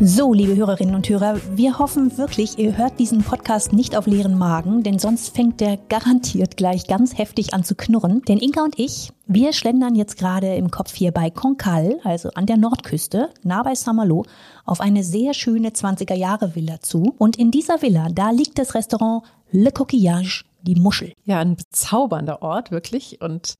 So, 0.00 0.32
liebe 0.32 0.54
Hörerinnen 0.54 0.94
und 0.94 1.08
Hörer, 1.08 1.40
wir 1.56 1.80
hoffen 1.80 2.16
wirklich, 2.18 2.56
ihr 2.56 2.78
hört 2.78 3.00
diesen 3.00 3.24
Podcast 3.24 3.72
nicht 3.72 3.96
auf 3.96 4.06
leeren 4.06 4.38
Magen, 4.38 4.84
denn 4.84 5.00
sonst 5.00 5.34
fängt 5.34 5.60
der 5.60 5.76
garantiert 5.76 6.56
gleich 6.56 6.86
ganz 6.86 7.18
heftig 7.18 7.52
an 7.52 7.64
zu 7.64 7.74
knurren. 7.74 8.22
Denn 8.28 8.38
Inka 8.38 8.62
und 8.62 8.78
ich, 8.78 9.10
wir 9.26 9.52
schlendern 9.52 9.96
jetzt 9.96 10.16
gerade 10.16 10.54
im 10.54 10.70
Kopf 10.70 10.94
hier 10.94 11.10
bei 11.10 11.30
Concal, 11.30 11.98
also 12.04 12.30
an 12.36 12.46
der 12.46 12.58
Nordküste, 12.58 13.30
nah 13.42 13.64
bei 13.64 13.74
Saint-Malo, 13.74 14.24
auf 14.64 14.80
eine 14.80 15.02
sehr 15.02 15.34
schöne 15.34 15.70
20er-Jahre-Villa 15.70 16.78
zu. 16.80 17.16
Und 17.18 17.36
in 17.36 17.50
dieser 17.50 17.82
Villa, 17.82 18.06
da 18.12 18.30
liegt 18.30 18.60
das 18.60 18.76
Restaurant 18.76 19.24
Le 19.50 19.72
Coquillage, 19.72 20.44
die 20.62 20.76
Muschel. 20.76 21.12
Ja, 21.24 21.40
ein 21.40 21.56
bezaubernder 21.56 22.40
Ort, 22.42 22.70
wirklich. 22.70 23.20
Und 23.20 23.58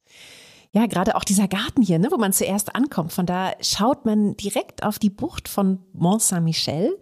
ja, 0.72 0.86
gerade 0.86 1.16
auch 1.16 1.24
dieser 1.24 1.48
Garten 1.48 1.82
hier, 1.82 1.98
ne, 1.98 2.08
wo 2.10 2.18
man 2.18 2.32
zuerst 2.32 2.74
ankommt. 2.74 3.12
Von 3.12 3.26
da 3.26 3.52
schaut 3.60 4.04
man 4.04 4.36
direkt 4.36 4.82
auf 4.82 4.98
die 4.98 5.10
Bucht 5.10 5.48
von 5.48 5.80
Mont 5.92 6.22
Saint-Michel. 6.22 6.98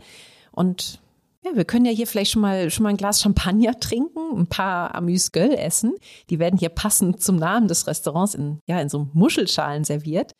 Und 0.52 1.00
ja, 1.44 1.54
wir 1.54 1.64
können 1.64 1.84
ja 1.84 1.92
hier 1.92 2.06
vielleicht 2.06 2.30
schon 2.30 2.42
mal, 2.42 2.70
schon 2.70 2.84
mal 2.84 2.90
ein 2.90 2.96
Glas 2.96 3.20
Champagner 3.20 3.74
trinken, 3.80 4.38
ein 4.38 4.46
paar 4.46 4.94
Amuse-Gueule 4.94 5.56
essen. 5.56 5.94
Die 6.30 6.38
werden 6.38 6.58
hier 6.58 6.68
passend 6.68 7.22
zum 7.22 7.36
Namen 7.36 7.68
des 7.68 7.86
Restaurants 7.86 8.34
in, 8.34 8.60
ja, 8.66 8.80
in 8.80 8.88
so 8.88 9.08
Muschelschalen 9.12 9.84
serviert. 9.84 10.32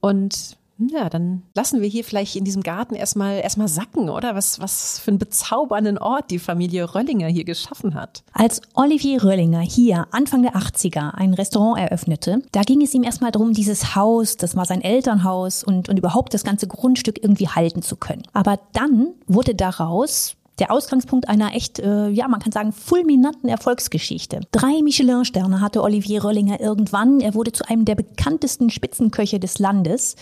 Und 0.00 0.56
ja, 0.78 1.08
dann 1.08 1.42
lassen 1.54 1.80
wir 1.80 1.88
hier 1.88 2.04
vielleicht 2.04 2.34
in 2.36 2.44
diesem 2.44 2.62
Garten 2.62 2.94
erstmal 2.94 3.38
erstmal 3.38 3.68
sacken, 3.68 4.10
oder? 4.10 4.34
Was, 4.34 4.58
was 4.60 4.98
für 4.98 5.12
einen 5.12 5.18
bezaubernden 5.18 5.98
Ort 5.98 6.30
die 6.30 6.38
Familie 6.38 6.94
Röllinger 6.94 7.28
hier 7.28 7.44
geschaffen 7.44 7.94
hat. 7.94 8.24
Als 8.32 8.60
Olivier 8.74 9.22
Röllinger 9.22 9.60
hier 9.60 10.06
Anfang 10.10 10.42
der 10.42 10.56
80er 10.56 11.14
ein 11.14 11.34
Restaurant 11.34 11.78
eröffnete, 11.80 12.42
da 12.52 12.62
ging 12.62 12.82
es 12.82 12.94
ihm 12.94 13.04
erstmal 13.04 13.30
darum, 13.30 13.52
dieses 13.52 13.94
Haus, 13.94 14.36
das 14.36 14.56
war 14.56 14.64
sein 14.64 14.82
Elternhaus 14.82 15.62
und, 15.62 15.88
und 15.88 15.98
überhaupt 15.98 16.34
das 16.34 16.44
ganze 16.44 16.66
Grundstück 16.66 17.22
irgendwie 17.22 17.48
halten 17.48 17.82
zu 17.82 17.96
können. 17.96 18.22
Aber 18.32 18.58
dann 18.72 19.14
wurde 19.26 19.54
daraus 19.54 20.36
der 20.58 20.70
Ausgangspunkt 20.70 21.28
einer 21.28 21.54
echt, 21.54 21.80
äh, 21.80 22.08
ja, 22.08 22.28
man 22.28 22.40
kann 22.40 22.52
sagen, 22.52 22.72
fulminanten 22.72 23.48
Erfolgsgeschichte. 23.48 24.40
Drei 24.52 24.82
Michelin-Sterne 24.82 25.60
hatte 25.60 25.82
Olivier 25.82 26.24
Röllinger 26.24 26.60
irgendwann. 26.60 27.20
Er 27.20 27.34
wurde 27.34 27.52
zu 27.52 27.68
einem 27.68 27.84
der 27.84 27.96
bekanntesten 27.96 28.70
Spitzenköche 28.70 29.40
des 29.40 29.58
Landes. 29.58 30.16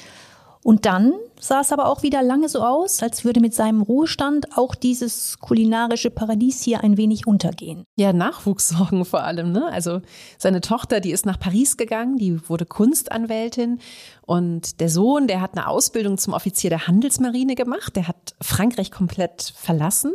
Und 0.64 0.86
dann 0.86 1.12
sah 1.40 1.60
es 1.60 1.72
aber 1.72 1.86
auch 1.86 2.04
wieder 2.04 2.22
lange 2.22 2.48
so 2.48 2.62
aus, 2.62 3.02
als 3.02 3.24
würde 3.24 3.40
mit 3.40 3.52
seinem 3.52 3.82
Ruhestand 3.82 4.56
auch 4.56 4.76
dieses 4.76 5.40
kulinarische 5.40 6.10
Paradies 6.10 6.62
hier 6.62 6.84
ein 6.84 6.96
wenig 6.96 7.26
untergehen. 7.26 7.84
Ja, 7.96 8.12
Nachwuchssorgen 8.12 9.04
vor 9.04 9.24
allem. 9.24 9.50
Ne? 9.50 9.66
Also 9.72 10.02
seine 10.38 10.60
Tochter, 10.60 11.00
die 11.00 11.10
ist 11.10 11.26
nach 11.26 11.40
Paris 11.40 11.76
gegangen, 11.76 12.16
die 12.16 12.48
wurde 12.48 12.64
Kunstanwältin. 12.64 13.80
Und 14.22 14.80
der 14.80 14.88
Sohn, 14.88 15.26
der 15.26 15.40
hat 15.40 15.56
eine 15.56 15.66
Ausbildung 15.66 16.16
zum 16.16 16.32
Offizier 16.32 16.70
der 16.70 16.86
Handelsmarine 16.86 17.56
gemacht. 17.56 17.96
Der 17.96 18.06
hat 18.06 18.36
Frankreich 18.40 18.92
komplett 18.92 19.52
verlassen. 19.56 20.12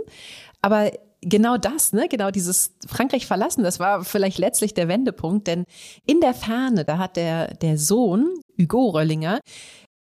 Aber 0.62 0.92
genau 1.22 1.58
das, 1.58 1.92
ne, 1.92 2.08
genau 2.08 2.32
dieses 2.32 2.74
Frankreich 2.88 3.26
verlassen, 3.28 3.64
das 3.64 3.80
war 3.80 4.04
vielleicht 4.04 4.38
letztlich 4.38 4.74
der 4.74 4.88
Wendepunkt, 4.88 5.48
denn 5.48 5.66
in 6.06 6.22
der 6.22 6.34
Ferne, 6.34 6.86
da 6.86 6.98
hat 6.98 7.18
der, 7.18 7.54
der 7.56 7.78
Sohn, 7.78 8.28
Hugo 8.58 8.90
Röllinger, 8.90 9.40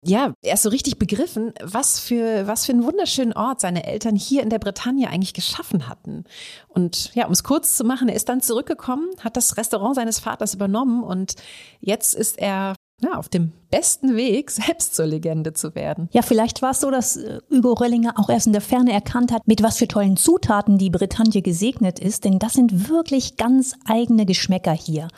ja, 0.02 0.33
erst 0.40 0.62
so 0.62 0.71
richtig 0.71 0.99
begriffen, 0.99 1.52
was 1.62 2.00
für, 2.00 2.47
was 2.47 2.66
für 2.66 2.73
einen 2.73 2.85
wunderschönen 2.85 3.35
Ort 3.35 3.61
seine 3.61 3.85
Eltern 3.87 4.16
hier 4.16 4.42
in 4.42 4.49
der 4.49 4.59
Bretagne 4.59 5.09
eigentlich 5.09 5.35
geschaffen 5.35 5.88
hatten. 5.88 6.25
Und 6.69 7.14
ja, 7.14 7.26
um 7.26 7.33
es 7.33 7.45
kurz 7.45 7.76
zu 7.76 7.85
machen, 7.85 8.09
er 8.09 8.16
ist 8.16 8.28
dann 8.28 8.40
zurückgekommen, 8.40 9.09
hat 9.23 9.37
das 9.37 9.57
Restaurant 9.57 9.97
seines 9.97 10.19
Vaters 10.19 10.54
übernommen 10.54 11.02
und 11.02 11.35
jetzt 11.80 12.14
ist 12.14 12.38
er 12.38 12.75
ja, 13.02 13.14
auf 13.14 13.28
dem 13.28 13.52
besten 13.71 14.16
Weg, 14.16 14.50
selbst 14.50 14.95
zur 14.95 15.07
Legende 15.07 15.52
zu 15.52 15.75
werden. 15.75 16.09
Ja, 16.12 16.23
vielleicht 16.23 16.62
war 16.62 16.71
es 16.71 16.80
so, 16.80 16.90
dass 16.90 17.16
äh, 17.16 17.40
Hugo 17.50 17.73
Röllinger 17.75 18.14
auch 18.16 18.28
erst 18.28 18.47
in 18.47 18.52
der 18.52 18.62
Ferne 18.62 18.92
erkannt 18.92 19.33
hat, 19.33 19.47
mit 19.47 19.62
was 19.62 19.78
für 19.78 19.88
tollen 19.88 20.16
Zutaten 20.16 20.78
die 20.78 20.90
Bretagne 20.90 21.42
gesegnet 21.42 21.99
ist, 21.99 22.25
denn 22.25 22.38
das 22.38 22.54
sind 22.54 22.88
wirklich 22.88 23.37
ganz 23.37 23.75
eigene 23.87 24.26
Geschmäcker 24.26 24.73
hier. 24.73 25.09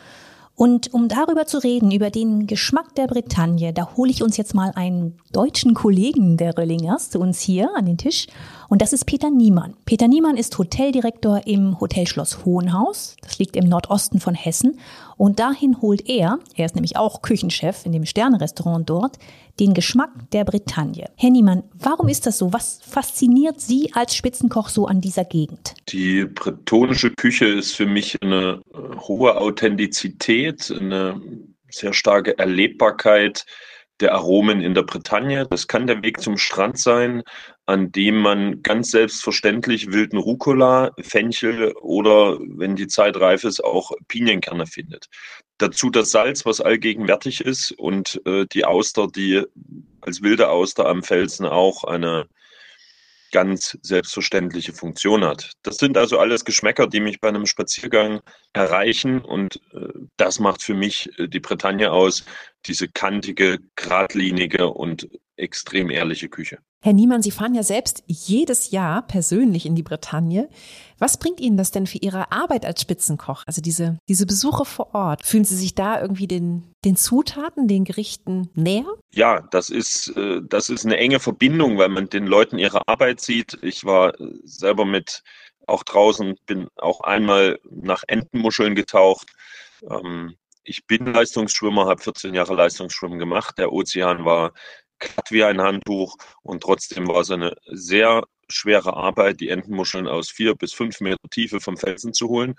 Und 0.63 0.95
um 0.95 1.09
darüber 1.09 1.45
zu 1.45 1.59
reden, 1.59 1.91
über 1.91 2.11
den 2.11 2.47
Geschmack 2.47 2.95
der 2.95 3.09
Bretagne, 3.09 3.73
da 3.73 3.97
hole 3.97 4.13
ich 4.13 4.23
uns 4.23 4.37
jetzt 4.37 4.55
mal 4.55 4.71
einen 4.77 5.19
deutschen 5.33 5.75
Kollegen 5.75 6.37
der 6.37 6.57
Röllingers 6.57 7.11
zu 7.11 7.19
uns 7.19 7.41
hier 7.41 7.71
an 7.75 7.85
den 7.87 7.99
Tisch. 7.99 8.29
Und 8.73 8.81
das 8.81 8.95
ist 8.95 9.05
Peter 9.05 9.29
Niemann. 9.29 9.77
Peter 9.85 10.09
Niemann 10.09 10.39
ist 10.39 10.57
Hoteldirektor 10.57 11.43
im 11.47 11.79
Hotelschloss 11.79 12.47
Hohenhaus. 12.47 13.17
Das 13.21 13.39
liegt 13.39 13.55
im 13.55 13.69
Nordosten 13.69 14.19
von 14.19 14.35
Hessen. 14.35 14.81
Und 15.19 15.41
dahin 15.41 15.83
holt 15.83 16.09
er, 16.09 16.39
er 16.57 16.65
ist 16.65 16.75
nämlich 16.75 16.97
auch 16.97 17.21
Küchenchef 17.21 17.85
in 17.85 17.93
dem 17.93 18.07
Sternerestaurant 18.07 18.89
dort, 18.89 19.19
den 19.61 19.75
Geschmack 19.75 20.09
der 20.33 20.47
Bretagne. 20.47 21.11
Herr 21.19 21.29
Niemann, 21.29 21.65
warum 21.75 22.09
ist 22.09 22.25
das 22.25 22.39
so? 22.39 22.55
Was 22.55 22.81
fasziniert 22.81 23.61
Sie 23.61 23.91
als 23.93 24.17
Spitzenkoch 24.17 24.71
so 24.71 24.87
an 24.87 25.03
dieser 25.03 25.27
Gegend? 25.27 25.75
Die 25.91 26.25
bretonische 26.25 27.11
Küche 27.11 27.45
ist 27.45 27.77
für 27.77 27.85
mich 27.85 28.23
eine 28.23 28.63
äh, 28.73 28.97
hohe 29.01 29.37
Authentizität, 29.37 30.75
eine 30.75 31.21
sehr 31.69 31.93
starke 31.93 32.39
Erlebbarkeit 32.39 33.45
der 34.01 34.15
Aromen 34.15 34.61
in 34.61 34.75
der 34.75 34.83
Bretagne. 34.83 35.47
Das 35.49 35.69
kann 35.69 35.87
der 35.87 36.03
Weg 36.03 36.21
zum 36.21 36.37
Strand 36.37 36.79
sein, 36.79 37.23
an 37.67 37.93
dem 37.93 38.19
man 38.19 38.63
ganz 38.63 38.91
selbstverständlich 38.91 39.93
wilden 39.93 40.19
Rucola, 40.19 40.93
Fenchel 41.01 41.73
oder, 41.81 42.39
wenn 42.41 42.77
die 42.77 42.89
Zeit 42.89 43.17
reif 43.17 43.45
ist, 43.45 43.63
auch 43.63 43.93
Pinienkerne 44.09 44.67
findet. 44.67 45.07
Dazu 45.59 45.91
das 45.91 46.11
Salz, 46.11 46.45
was 46.45 46.61
allgegenwärtig 46.61 47.41
ist 47.41 47.73
und 47.73 48.21
äh, 48.27 48.47
die 48.53 48.65
Auster, 48.65 49.07
die 49.07 49.43
als 50.01 50.23
wilde 50.23 50.49
Auster 50.49 50.87
am 50.87 51.03
Felsen 51.03 51.47
auch 51.47 51.85
eine 51.85 52.27
ganz 53.33 53.79
selbstverständliche 53.83 54.73
Funktion 54.73 55.25
hat. 55.25 55.53
Das 55.63 55.77
sind 55.77 55.97
also 55.97 56.19
alles 56.19 56.45
Geschmäcker, 56.45 56.87
die 56.87 57.01
mich 57.01 57.21
bei 57.21 57.29
einem 57.29 57.47
Spaziergang 57.47 58.21
erreichen 58.53 59.21
und 59.21 59.61
äh, 59.73 59.89
das 60.17 60.39
macht 60.39 60.63
für 60.63 60.75
mich 60.75 61.11
äh, 61.19 61.29
die 61.29 61.41
Bretagne 61.41 61.91
aus, 61.91 62.25
diese 62.67 62.89
kantige, 62.89 63.59
geradlinige 63.77 64.69
und 64.69 65.09
extrem 65.37 65.91
ehrliche 65.91 66.29
Küche. 66.29 66.59
Herr 66.85 66.93
Niemann, 66.93 67.23
Sie 67.23 67.31
fahren 67.31 67.55
ja 67.55 67.63
selbst 67.63 68.03
jedes 68.09 68.73
Jahr 68.73 69.07
persönlich 69.07 69.67
in 69.67 69.77
die 69.77 69.85
Bretagne. 69.85 70.49
Was 70.99 71.17
bringt 71.17 71.39
Ihnen 71.39 71.57
das 71.57 71.71
denn 71.71 71.87
für 71.87 71.99
Ihre 71.99 72.33
Arbeit 72.33 72.67
als 72.67 72.81
Spitzenkoch? 72.83 73.45
Also 73.47 73.63
diese, 73.63 73.99
diese 74.09 74.27
Besuche 74.27 74.65
vor 74.65 74.93
Ort. 74.93 75.25
Fühlen 75.25 75.45
Sie 75.45 75.55
sich 75.55 75.77
da 75.77 76.01
irgendwie 76.01 76.27
den, 76.27 76.75
den 76.85 76.97
Zutaten, 76.97 77.69
den 77.69 77.85
Gerichten 77.85 78.51
näher? 78.55 78.93
Ja, 79.15 79.43
das 79.53 79.71
ist, 79.71 80.09
äh, 80.17 80.41
das 80.43 80.71
ist 80.71 80.85
eine 80.85 80.97
enge 80.97 81.21
Verbindung, 81.21 81.79
weil 81.79 81.89
man 81.89 82.09
den 82.09 82.27
Leuten 82.27 82.59
ihre 82.59 82.89
Arbeit 82.89 83.21
sieht. 83.21 83.57
Ich 83.63 83.85
war 83.85 84.15
selber 84.43 84.85
mit 84.85 85.23
auch 85.69 85.85
draußen, 85.85 86.35
bin 86.47 86.67
auch 86.75 87.03
einmal 87.03 87.61
nach 87.71 88.03
Entenmuscheln 88.09 88.75
getaucht. 88.75 89.29
Ähm, 89.89 90.35
ich 90.65 90.85
bin 90.89 91.07
Leistungsschwimmer, 91.07 91.87
habe 91.87 92.03
14 92.03 92.35
Jahre 92.35 92.55
Leistungsschwimmen 92.55 93.21
gemacht. 93.21 93.57
Der 93.59 93.73
Ozean 93.73 94.25
war 94.25 94.53
glatt 95.03 95.31
wie 95.31 95.45
ein 95.45 95.61
Handtuch 95.61 96.17
und 96.43 96.63
trotzdem 96.63 97.09
war 97.09 97.21
es 97.21 97.31
eine 97.31 97.55
sehr 97.67 98.25
schwere 98.49 98.95
Arbeit, 98.97 99.41
die 99.41 99.49
Entenmuscheln 99.49 100.07
aus 100.07 100.31
vier 100.31 100.55
bis 100.55 100.73
fünf 100.73 101.01
Meter 101.01 101.29
Tiefe 101.31 101.61
vom 101.61 101.77
Felsen 101.77 102.13
zu 102.13 102.29
holen. 102.29 102.55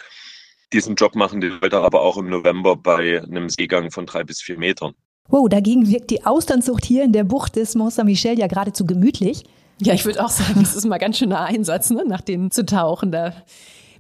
Diesen 0.72 0.96
Job 0.96 1.16
machen 1.16 1.40
die 1.40 1.48
Leute 1.48 1.80
aber 1.80 2.02
auch 2.02 2.18
im 2.18 2.30
November 2.30 2.76
bei 2.76 3.22
einem 3.22 3.50
Seegang 3.50 3.92
von 3.92 4.06
drei 4.06 4.24
bis 4.24 4.42
vier 4.42 4.58
Metern. 4.58 4.94
Wow, 5.30 5.48
dagegen 5.48 5.90
wirkt 5.90 6.10
die 6.10 6.26
Austernzucht 6.26 6.86
hier 6.86 7.04
in 7.04 7.14
der 7.14 7.24
Bucht 7.24 7.56
des 7.56 7.76
Mont 7.76 7.94
Saint-Michel 7.94 8.38
ja 8.38 8.48
geradezu 8.48 8.86
gemütlich. 8.86 9.44
Ja, 9.80 9.94
ich 9.94 10.06
würde 10.06 10.24
auch 10.24 10.30
sagen, 10.30 10.60
das 10.62 10.76
ist 10.76 10.86
mal 10.86 10.98
ganz 10.98 11.18
schöner 11.18 11.42
Einsatz, 11.42 11.90
ne, 11.90 12.04
nach 12.06 12.22
denen 12.22 12.52
zu 12.52 12.66
tauchen. 12.66 13.12
Da 13.12 13.34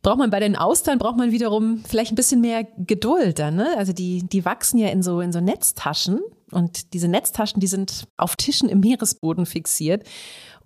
braucht 0.04 0.20
man 0.20 0.30
bei 0.30 0.40
den 0.40 0.56
Austern 0.56 1.00
braucht 1.00 1.18
man 1.18 1.32
wiederum 1.32 1.84
vielleicht 1.88 2.12
ein 2.12 2.16
bisschen 2.16 2.42
mehr 2.42 2.68
Geduld 2.78 3.40
dann, 3.40 3.56
ne? 3.56 3.76
Also 3.78 3.94
die 3.94 4.22
die 4.22 4.46
wachsen 4.46 4.78
ja 4.78 4.90
in 4.90 5.02
so 5.02 5.22
in 5.22 5.32
so 5.32 5.40
Netztaschen 5.40 6.20
und 6.52 6.94
diese 6.94 7.08
Netztaschen, 7.08 7.60
die 7.60 7.68
sind 7.68 8.08
auf 8.18 8.36
Tischen 8.36 8.70
im 8.70 8.82
Meeresboden 8.82 9.48
fixiert 9.48 10.04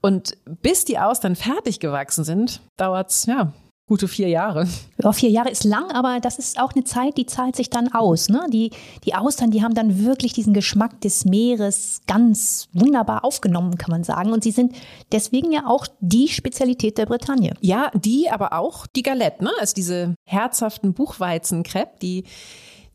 und 0.02 0.38
bis 0.62 0.84
die 0.84 1.00
Austern 1.00 1.36
fertig 1.36 1.80
gewachsen 1.80 2.26
sind, 2.26 2.62
dauert's 2.76 3.26
ja 3.26 3.54
Gute 3.88 4.10
vier 4.10 4.28
Jahre. 4.28 4.68
Ja, 5.02 5.14
vier 5.14 5.30
Jahre 5.30 5.50
ist 5.50 5.64
lang, 5.64 5.92
aber 5.92 6.20
das 6.20 6.40
ist 6.40 6.60
auch 6.60 6.74
eine 6.74 6.84
Zeit, 6.84 7.18
die 7.18 7.26
zahlt 7.26 7.56
sich 7.56 7.70
dann 7.70 7.94
aus. 7.94 8.28
Ne? 8.28 8.46
Die, 8.52 8.72
die 9.06 9.16
Austern, 9.16 9.50
die 9.50 9.64
haben 9.64 9.76
dann 9.76 10.04
wirklich 10.04 10.34
diesen 10.34 10.54
Geschmack 10.54 11.00
des 11.00 11.24
Meeres 11.24 12.02
ganz 12.06 12.68
wunderbar 12.74 13.24
aufgenommen, 13.24 13.78
kann 13.78 13.92
man 13.92 14.04
sagen. 14.04 14.34
Und 14.34 14.44
sie 14.44 14.52
sind 14.52 14.76
deswegen 15.14 15.54
ja 15.54 15.68
auch 15.68 15.88
die 16.02 16.28
Spezialität 16.28 16.98
der 16.98 17.06
Bretagne. 17.06 17.54
Ja, 17.62 17.90
die, 17.94 18.30
aber 18.30 18.52
auch 18.52 18.88
die 18.88 19.04
Galette, 19.04 19.46
ne? 19.46 19.52
Also 19.58 19.74
diese 19.74 20.16
herzhaften 20.26 20.94
Buchweizenkrepp, 20.94 22.02
die 22.02 22.26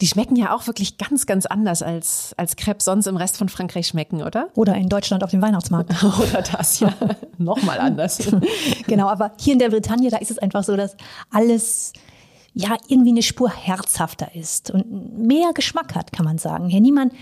die 0.02 0.08
schmecken 0.08 0.34
ja 0.34 0.52
auch 0.52 0.66
wirklich 0.66 0.98
ganz, 0.98 1.26
ganz 1.26 1.46
anders 1.46 1.80
als, 1.80 2.34
als 2.36 2.56
Crepe 2.56 2.82
sonst 2.82 3.06
im 3.06 3.16
Rest 3.16 3.36
von 3.36 3.48
Frankreich 3.48 3.86
schmecken, 3.86 4.20
oder? 4.20 4.48
Oder 4.56 4.74
in 4.74 4.88
Deutschland 4.88 5.22
auf 5.22 5.30
dem 5.30 5.40
Weihnachtsmarkt. 5.40 6.02
oder 6.02 6.42
das, 6.42 6.80
ja. 6.80 6.92
Nochmal 7.38 7.78
anders. 7.78 8.18
genau, 8.88 9.08
aber 9.08 9.30
hier 9.38 9.52
in 9.52 9.60
der 9.60 9.70
Bretagne, 9.70 10.10
da 10.10 10.16
ist 10.16 10.32
es 10.32 10.38
einfach 10.38 10.64
so, 10.64 10.76
dass 10.76 10.96
alles 11.30 11.92
ja 12.52 12.76
irgendwie 12.88 13.10
eine 13.10 13.22
Spur 13.22 13.48
herzhafter 13.48 14.34
ist 14.34 14.72
und 14.72 15.16
mehr 15.20 15.52
Geschmack 15.54 15.94
hat, 15.94 16.10
kann 16.10 16.24
man 16.24 16.38
sagen. 16.38 16.68
Herr 16.68 16.80
Niemann, 16.80 17.12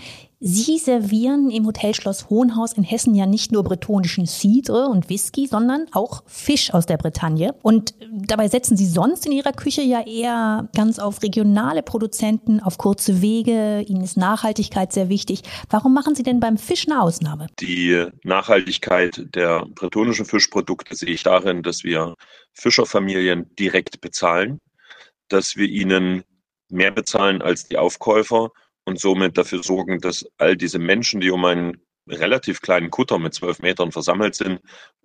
Sie 0.43 0.79
servieren 0.79 1.51
im 1.51 1.67
Hotelschloss 1.67 2.31
Hohenhaus 2.31 2.73
in 2.73 2.81
Hessen 2.81 3.13
ja 3.13 3.27
nicht 3.27 3.51
nur 3.51 3.63
bretonischen 3.63 4.25
Cidre 4.25 4.87
und 4.87 5.07
Whisky, 5.07 5.45
sondern 5.45 5.85
auch 5.91 6.23
Fisch 6.25 6.73
aus 6.73 6.87
der 6.87 6.97
Bretagne. 6.97 7.53
Und 7.61 7.93
dabei 8.11 8.47
setzen 8.47 8.75
Sie 8.75 8.87
sonst 8.87 9.27
in 9.27 9.33
Ihrer 9.33 9.51
Küche 9.51 9.83
ja 9.83 10.01
eher 10.01 10.67
ganz 10.75 10.97
auf 10.97 11.21
regionale 11.21 11.83
Produzenten, 11.83 12.59
auf 12.59 12.79
kurze 12.79 13.21
Wege. 13.21 13.85
Ihnen 13.87 14.01
ist 14.01 14.17
Nachhaltigkeit 14.17 14.91
sehr 14.91 15.09
wichtig. 15.09 15.43
Warum 15.69 15.93
machen 15.93 16.15
Sie 16.15 16.23
denn 16.23 16.39
beim 16.39 16.57
Fisch 16.57 16.87
eine 16.87 17.03
Ausnahme? 17.03 17.45
Die 17.59 18.07
Nachhaltigkeit 18.23 19.23
der 19.35 19.67
bretonischen 19.75 20.25
Fischprodukte 20.25 20.95
sehe 20.95 21.09
ich 21.09 21.21
darin, 21.21 21.61
dass 21.61 21.83
wir 21.83 22.15
Fischerfamilien 22.53 23.45
direkt 23.59 24.01
bezahlen, 24.01 24.57
dass 25.27 25.55
wir 25.55 25.67
ihnen 25.67 26.23
mehr 26.71 26.89
bezahlen 26.89 27.43
als 27.43 27.67
die 27.67 27.77
Aufkäufer 27.77 28.49
und 28.85 28.99
somit 28.99 29.37
dafür 29.37 29.63
sorgen, 29.63 29.99
dass 29.99 30.25
all 30.37 30.55
diese 30.55 30.79
Menschen, 30.79 31.21
die 31.21 31.31
um 31.31 31.45
einen 31.45 31.81
relativ 32.07 32.61
kleinen 32.61 32.89
Kutter 32.89 33.19
mit 33.19 33.33
zwölf 33.33 33.59
Metern 33.59 33.91
versammelt 33.91 34.35
sind, 34.35 34.61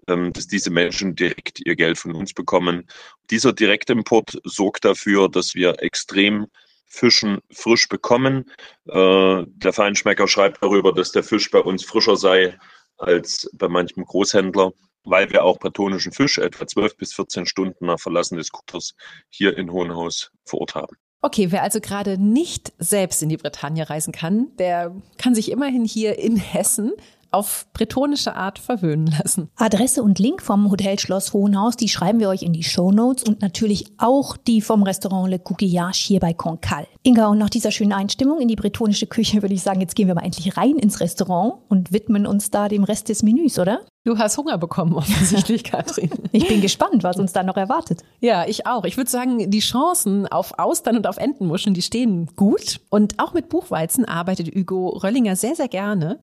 ähm, 0.08 0.32
dass 0.32 0.46
diese 0.46 0.70
Menschen 0.70 1.14
direkt 1.14 1.60
ihr 1.64 1.76
Geld 1.76 1.98
von 1.98 2.14
uns 2.14 2.32
bekommen. 2.32 2.86
Dieser 3.30 3.52
Direktimport 3.52 4.38
sorgt 4.44 4.84
dafür, 4.84 5.28
dass 5.28 5.54
wir 5.54 5.82
extrem 5.82 6.46
Fischen 6.86 7.40
frisch 7.52 7.88
bekommen. 7.88 8.50
Äh, 8.86 9.44
der 9.46 9.72
Feinschmecker 9.72 10.28
schreibt 10.28 10.62
darüber, 10.62 10.92
dass 10.92 11.12
der 11.12 11.24
Fisch 11.24 11.50
bei 11.50 11.58
uns 11.58 11.84
frischer 11.84 12.16
sei 12.16 12.56
als 12.96 13.50
bei 13.54 13.68
manchem 13.68 14.04
Großhändler, 14.04 14.72
weil 15.04 15.30
wir 15.30 15.44
auch 15.44 15.58
bretonischen 15.58 16.12
Fisch 16.12 16.38
etwa 16.38 16.66
12 16.66 16.96
bis 16.96 17.12
14 17.14 17.46
Stunden 17.46 17.86
nach 17.86 18.00
Verlassen 18.00 18.36
des 18.36 18.50
Kutters 18.50 18.94
hier 19.28 19.58
in 19.58 19.70
Hohenhaus 19.70 20.30
vor 20.44 20.60
Ort 20.62 20.74
haben. 20.74 20.96
Okay, 21.26 21.50
wer 21.50 21.64
also 21.64 21.80
gerade 21.80 22.18
nicht 22.18 22.72
selbst 22.78 23.20
in 23.20 23.28
die 23.28 23.36
Bretagne 23.36 23.90
reisen 23.90 24.12
kann, 24.12 24.46
der 24.60 24.94
kann 25.18 25.34
sich 25.34 25.50
immerhin 25.50 25.84
hier 25.84 26.20
in 26.20 26.36
Hessen 26.36 26.92
auf 27.32 27.66
bretonische 27.72 28.36
Art 28.36 28.60
verwöhnen 28.60 29.08
lassen. 29.08 29.48
Adresse 29.56 30.04
und 30.04 30.20
Link 30.20 30.40
vom 30.40 30.70
Hotel 30.70 31.00
Schloss 31.00 31.32
Hohenhaus, 31.32 31.76
die 31.76 31.88
schreiben 31.88 32.20
wir 32.20 32.28
euch 32.28 32.44
in 32.44 32.52
die 32.52 32.62
Show 32.62 32.92
Notes 32.92 33.24
und 33.24 33.42
natürlich 33.42 33.86
auch 33.98 34.36
die 34.36 34.60
vom 34.60 34.84
Restaurant 34.84 35.28
Le 35.28 35.40
Coquillage 35.40 35.98
hier 36.06 36.20
bei 36.20 36.32
Concal. 36.32 36.86
Inga, 37.02 37.26
und 37.26 37.38
nach 37.38 37.50
dieser 37.50 37.72
schönen 37.72 37.92
Einstimmung 37.92 38.40
in 38.40 38.46
die 38.46 38.54
bretonische 38.54 39.08
Küche 39.08 39.42
würde 39.42 39.54
ich 39.54 39.62
sagen, 39.62 39.80
jetzt 39.80 39.96
gehen 39.96 40.06
wir 40.06 40.14
mal 40.14 40.24
endlich 40.24 40.56
rein 40.56 40.76
ins 40.76 41.00
Restaurant 41.00 41.54
und 41.68 41.92
widmen 41.92 42.24
uns 42.28 42.52
da 42.52 42.68
dem 42.68 42.84
Rest 42.84 43.08
des 43.08 43.24
Menüs, 43.24 43.58
oder? 43.58 43.80
Du 44.06 44.16
hast 44.18 44.38
Hunger 44.38 44.56
bekommen, 44.56 44.94
offensichtlich, 44.94 45.64
Katrin. 45.64 46.10
ich 46.30 46.46
bin 46.46 46.60
gespannt, 46.60 47.02
was 47.02 47.16
uns 47.16 47.32
da 47.32 47.42
noch 47.42 47.56
erwartet. 47.56 48.04
Ja, 48.20 48.46
ich 48.46 48.64
auch. 48.64 48.84
Ich 48.84 48.96
würde 48.96 49.10
sagen, 49.10 49.50
die 49.50 49.58
Chancen 49.58 50.28
auf 50.28 50.60
Austern 50.60 50.96
und 50.96 51.08
auf 51.08 51.16
Entenmuscheln, 51.16 51.74
die 51.74 51.82
stehen 51.82 52.28
gut. 52.36 52.78
Und 52.88 53.18
auch 53.18 53.34
mit 53.34 53.48
Buchweizen 53.48 54.04
arbeitet 54.04 54.54
Hugo 54.54 54.90
Röllinger 54.90 55.34
sehr, 55.34 55.56
sehr 55.56 55.66
gerne. 55.66 56.20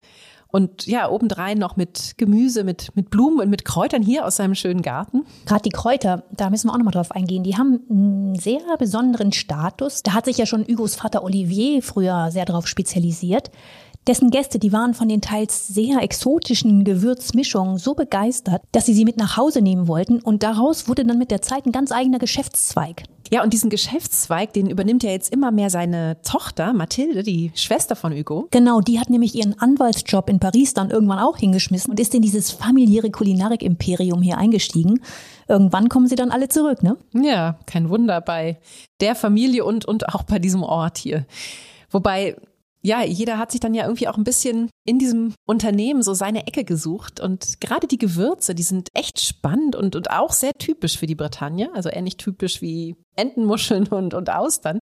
Und 0.48 0.88
ja, 0.88 1.10
obendrein 1.10 1.58
noch 1.58 1.76
mit 1.76 2.14
Gemüse, 2.16 2.64
mit, 2.64 2.96
mit 2.96 3.10
Blumen 3.10 3.42
und 3.42 3.50
mit 3.50 3.66
Kräutern 3.66 4.02
hier 4.02 4.26
aus 4.26 4.38
seinem 4.38 4.56
schönen 4.56 4.82
Garten. 4.82 5.26
Gerade 5.46 5.64
die 5.64 5.70
Kräuter, 5.70 6.24
da 6.32 6.50
müssen 6.50 6.70
wir 6.70 6.74
auch 6.74 6.78
nochmal 6.78 6.94
drauf 6.94 7.12
eingehen. 7.12 7.44
Die 7.44 7.58
haben 7.58 7.82
einen 7.90 8.36
sehr 8.36 8.62
besonderen 8.80 9.34
Status. 9.34 10.04
Da 10.04 10.14
hat 10.14 10.24
sich 10.24 10.38
ja 10.38 10.46
schon 10.46 10.66
Hugos 10.66 10.96
Vater 10.96 11.22
Olivier 11.22 11.82
früher 11.82 12.32
sehr 12.32 12.46
darauf 12.46 12.66
spezialisiert. 12.66 13.52
Dessen 14.08 14.32
Gäste, 14.32 14.60
die 14.60 14.74
waren 14.74 14.94
von 14.94 15.08
den 15.08 15.22
teils 15.22 15.68
sehr 15.68 16.02
exotischen 16.02 16.84
Gewürzmischungen 16.84 17.78
so 17.78 17.94
begeistert, 17.94 18.62
dass 18.74 18.86
sie 18.86 18.94
sie 18.94 19.06
mit 19.06 19.16
nach 19.16 19.38
Hause 19.38 19.62
nehmen 19.62 19.88
wollten 19.88 20.20
und 20.20 20.44
daraus 20.44 20.90
wurde 20.90 21.06
dann 21.06 21.18
mit 21.18 21.32
der 21.32 21.42
Zeit 21.42 21.66
ein 21.66 21.72
ganz 21.72 21.92
eigener 21.94 22.20
Geschäftszweig. 22.20 23.04
Ja, 23.32 23.42
und 23.42 23.54
diesen 23.54 23.70
Geschäftszweig, 23.70 24.54
den 24.54 24.70
übernimmt 24.70 25.04
ja 25.04 25.10
jetzt 25.10 25.34
immer 25.34 25.52
mehr 25.52 25.70
seine 25.70 26.22
Tochter, 26.22 26.74
Mathilde, 26.74 27.24
die 27.24 27.52
Schwester 27.56 27.96
von 27.96 28.14
Hugo. 28.14 28.48
Genau, 28.52 28.82
die 28.82 29.00
hat 29.00 29.10
nämlich 29.10 29.34
ihren 29.36 29.58
Anwaltsjob 29.58 30.30
in 30.30 30.40
Paris 30.40 30.74
dann 30.74 30.92
irgendwann 30.92 31.20
auch 31.20 31.38
hingeschmissen 31.38 31.90
und 31.90 32.00
ist 32.00 32.14
in 32.14 32.22
dieses 32.22 32.52
familiäre 32.52 33.10
Kulinarik-Imperium 33.10 34.22
hier 34.22 34.38
eingestiegen. 34.38 35.02
Irgendwann 35.48 35.88
kommen 35.88 36.08
sie 36.08 36.16
dann 36.16 36.30
alle 36.30 36.50
zurück, 36.50 36.84
ne? 36.84 36.98
Ja, 37.14 37.58
kein 37.66 37.90
Wunder 37.90 38.20
bei 38.20 38.60
der 39.00 39.16
Familie 39.16 39.64
und, 39.64 39.86
und 39.86 40.10
auch 40.10 40.24
bei 40.24 40.40
diesem 40.40 40.62
Ort 40.62 40.98
hier. 40.98 41.26
Wobei 41.90 42.36
ja, 42.86 43.02
jeder 43.02 43.38
hat 43.38 43.52
sich 43.52 43.62
dann 43.62 43.74
ja 43.74 43.84
irgendwie 43.86 44.10
auch 44.10 44.18
ein 44.18 44.26
bisschen 44.26 44.70
in 44.86 45.00
diesem 45.00 45.34
Unternehmen 45.46 46.04
so 46.04 46.14
seine 46.14 46.48
Ecke 46.48 46.66
gesucht. 46.66 47.22
Und 47.22 47.62
gerade 47.62 47.88
die 47.88 47.98
Gewürze, 47.98 48.54
die 48.54 48.64
sind 48.64 48.90
echt 48.94 49.22
spannend 49.22 49.78
und, 49.78 49.96
und 49.96 50.12
auch 50.12 50.34
sehr 50.34 50.52
typisch 50.54 50.98
für 50.98 51.06
die 51.06 51.16
Bretagne. 51.16 51.70
Also 51.74 51.90
ähnlich 51.90 52.18
typisch 52.18 52.62
wie 52.62 52.98
Entenmuscheln 53.16 53.88
und, 53.88 54.14
und 54.14 54.30
Austern. 54.30 54.80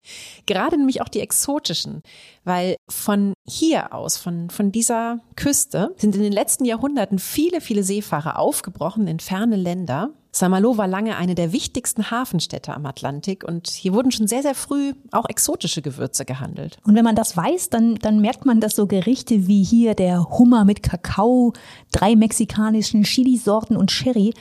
Gerade 0.46 0.78
nämlich 0.78 1.02
auch 1.02 1.08
die 1.08 1.20
exotischen. 1.20 2.00
Weil 2.42 2.76
von 2.88 3.34
hier 3.46 3.92
aus, 3.92 4.16
von, 4.16 4.48
von 4.48 4.72
dieser 4.72 5.20
Küste, 5.36 5.94
sind 5.96 6.16
in 6.16 6.22
den 6.22 6.32
letzten 6.32 6.64
Jahrhunderten 6.64 7.18
viele, 7.18 7.60
viele 7.60 7.82
Seefahrer 7.82 8.38
aufgebrochen 8.38 9.06
in 9.08 9.20
ferne 9.20 9.56
Länder 9.56 10.14
Saint-Malo 10.32 10.76
war 10.76 10.86
lange 10.86 11.16
eine 11.16 11.34
der 11.34 11.52
wichtigsten 11.52 12.10
Hafenstädte 12.10 12.72
am 12.72 12.86
Atlantik 12.86 13.44
und 13.44 13.68
hier 13.68 13.92
wurden 13.92 14.12
schon 14.12 14.28
sehr, 14.28 14.42
sehr 14.42 14.54
früh 14.54 14.92
auch 15.10 15.28
exotische 15.28 15.82
Gewürze 15.82 16.24
gehandelt. 16.24 16.78
Und 16.84 16.94
wenn 16.94 17.04
man 17.04 17.16
das 17.16 17.36
weiß, 17.36 17.70
dann, 17.70 17.96
dann 17.96 18.20
merkt 18.20 18.46
man, 18.46 18.60
dass 18.60 18.76
so 18.76 18.86
Gerichte 18.86 19.48
wie 19.48 19.64
hier 19.64 19.94
der 19.94 20.30
Hummer 20.38 20.64
mit 20.64 20.82
Kakao, 20.82 21.52
drei 21.92 22.14
mexikanischen 22.14 23.02
Chili-Sorten 23.02 23.76
und 23.76 23.90
Sherry 23.90 24.32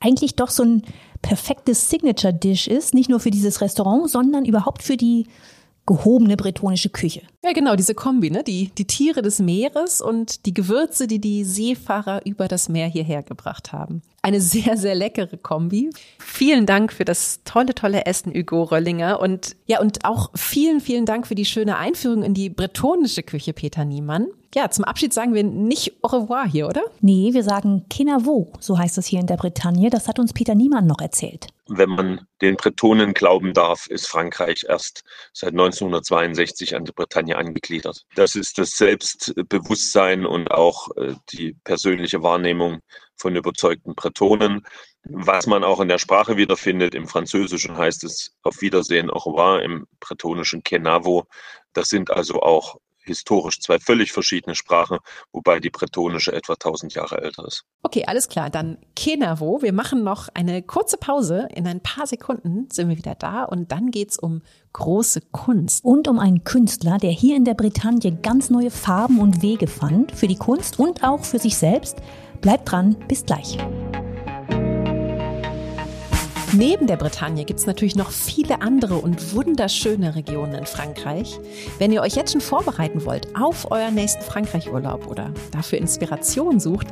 eigentlich 0.00 0.36
doch 0.36 0.50
so 0.50 0.62
ein 0.62 0.82
perfektes 1.22 1.90
Signature-Dish 1.90 2.68
ist, 2.68 2.94
nicht 2.94 3.10
nur 3.10 3.20
für 3.20 3.30
dieses 3.30 3.60
Restaurant, 3.60 4.08
sondern 4.08 4.44
überhaupt 4.44 4.82
für 4.82 4.96
die 4.96 5.26
gehobene 5.86 6.36
bretonische 6.36 6.90
Küche. 6.90 7.22
Ja, 7.42 7.52
genau, 7.52 7.74
diese 7.74 7.94
Kombi, 7.94 8.30
ne? 8.30 8.44
Die, 8.44 8.70
die 8.76 8.86
Tiere 8.86 9.22
des 9.22 9.38
Meeres 9.38 10.02
und 10.02 10.44
die 10.44 10.52
Gewürze, 10.52 11.06
die 11.06 11.18
die 11.18 11.44
Seefahrer 11.44 12.26
über 12.26 12.46
das 12.46 12.68
Meer 12.68 12.88
hierher 12.88 13.22
gebracht 13.22 13.72
haben. 13.72 14.02
Eine 14.28 14.42
sehr, 14.42 14.76
sehr 14.76 14.94
leckere 14.94 15.38
Kombi. 15.38 15.88
Vielen 16.18 16.66
Dank 16.66 16.92
für 16.92 17.06
das 17.06 17.40
tolle, 17.44 17.74
tolle 17.74 18.04
Essen, 18.04 18.34
Hugo 18.34 18.62
Röllinger. 18.64 19.20
Und 19.20 19.56
ja, 19.64 19.80
und 19.80 20.04
auch 20.04 20.28
vielen, 20.34 20.82
vielen 20.82 21.06
Dank 21.06 21.26
für 21.26 21.34
die 21.34 21.46
schöne 21.46 21.78
Einführung 21.78 22.22
in 22.22 22.34
die 22.34 22.50
bretonische 22.50 23.22
Küche, 23.22 23.54
Peter 23.54 23.86
Niemann. 23.86 24.26
Ja, 24.54 24.70
zum 24.70 24.84
Abschied 24.84 25.14
sagen 25.14 25.32
wir 25.32 25.44
nicht 25.44 25.94
au 26.02 26.08
revoir 26.08 26.46
hier, 26.46 26.68
oder? 26.68 26.82
Nee, 27.00 27.30
wir 27.32 27.42
sagen 27.42 27.86
Kinavo, 27.88 28.52
so 28.60 28.78
heißt 28.78 28.98
es 28.98 29.06
hier 29.06 29.20
in 29.20 29.26
der 29.26 29.38
Bretagne. 29.38 29.88
Das 29.88 30.08
hat 30.08 30.18
uns 30.18 30.34
Peter 30.34 30.54
Niemann 30.54 30.86
noch 30.86 31.00
erzählt. 31.00 31.46
Wenn 31.68 31.90
man 31.90 32.26
den 32.40 32.56
Bretonen 32.56 33.12
glauben 33.12 33.52
darf, 33.52 33.86
ist 33.88 34.08
Frankreich 34.08 34.64
erst 34.68 35.04
seit 35.34 35.50
1962 35.50 36.74
an 36.74 36.84
die 36.86 36.92
Bretagne 36.92 37.36
angegliedert. 37.36 38.06
Das 38.14 38.34
ist 38.34 38.58
das 38.58 38.70
Selbstbewusstsein 38.70 40.24
und 40.24 40.50
auch 40.50 40.88
äh, 40.96 41.14
die 41.30 41.54
persönliche 41.64 42.22
Wahrnehmung 42.22 42.80
von 43.16 43.36
überzeugten 43.36 43.94
Bretonen. 43.94 44.62
Was 45.04 45.46
man 45.46 45.62
auch 45.62 45.80
in 45.80 45.88
der 45.88 45.98
Sprache 45.98 46.36
wiederfindet, 46.36 46.94
im 46.94 47.06
Französischen 47.06 47.76
heißt 47.76 48.04
es 48.04 48.34
auf 48.42 48.60
Wiedersehen, 48.62 49.10
au 49.10 49.18
revoir, 49.18 49.62
im 49.62 49.86
bretonischen 50.00 50.62
Kenavo. 50.62 51.26
Das 51.74 51.88
sind 51.88 52.10
also 52.10 52.40
auch 52.40 52.78
historisch 53.08 53.60
zwei 53.60 53.78
völlig 53.80 54.12
verschiedene 54.12 54.54
Sprachen, 54.54 54.98
wobei 55.32 55.58
die 55.58 55.70
bretonische 55.70 56.32
etwa 56.32 56.52
1000 56.52 56.94
Jahre 56.94 57.20
älter 57.20 57.44
ist. 57.46 57.64
Okay, 57.82 58.04
alles 58.06 58.28
klar. 58.28 58.50
Dann 58.50 58.78
Kenavo. 58.94 59.60
Wir 59.62 59.72
machen 59.72 60.04
noch 60.04 60.28
eine 60.34 60.62
kurze 60.62 60.96
Pause. 60.96 61.48
In 61.54 61.66
ein 61.66 61.82
paar 61.82 62.06
Sekunden 62.06 62.68
sind 62.70 62.88
wir 62.88 62.96
wieder 62.96 63.16
da 63.16 63.44
und 63.44 63.72
dann 63.72 63.90
geht 63.90 64.10
es 64.10 64.18
um 64.18 64.42
große 64.72 65.20
Kunst. 65.32 65.84
Und 65.84 66.06
um 66.06 66.18
einen 66.18 66.44
Künstler, 66.44 66.98
der 66.98 67.10
hier 67.10 67.36
in 67.36 67.44
der 67.44 67.54
Bretagne 67.54 68.16
ganz 68.16 68.50
neue 68.50 68.70
Farben 68.70 69.18
und 69.18 69.42
Wege 69.42 69.66
fand 69.66 70.12
für 70.12 70.28
die 70.28 70.36
Kunst 70.36 70.78
und 70.78 71.02
auch 71.02 71.24
für 71.24 71.38
sich 71.38 71.56
selbst. 71.56 71.98
Bleibt 72.40 72.70
dran, 72.70 72.96
bis 73.08 73.26
gleich. 73.26 73.58
Neben 76.58 76.88
der 76.88 76.96
Bretagne 76.96 77.44
gibt 77.44 77.60
es 77.60 77.66
natürlich 77.66 77.94
noch 77.94 78.10
viele 78.10 78.62
andere 78.62 78.96
und 78.96 79.32
wunderschöne 79.32 80.16
Regionen 80.16 80.54
in 80.54 80.66
Frankreich. 80.66 81.38
Wenn 81.78 81.92
ihr 81.92 82.02
euch 82.02 82.16
jetzt 82.16 82.32
schon 82.32 82.40
vorbereiten 82.40 83.04
wollt 83.04 83.28
auf 83.40 83.70
euren 83.70 83.94
nächsten 83.94 84.22
Frankreich-Urlaub 84.22 85.06
oder 85.06 85.32
dafür 85.52 85.78
Inspiration 85.78 86.58
sucht, 86.58 86.88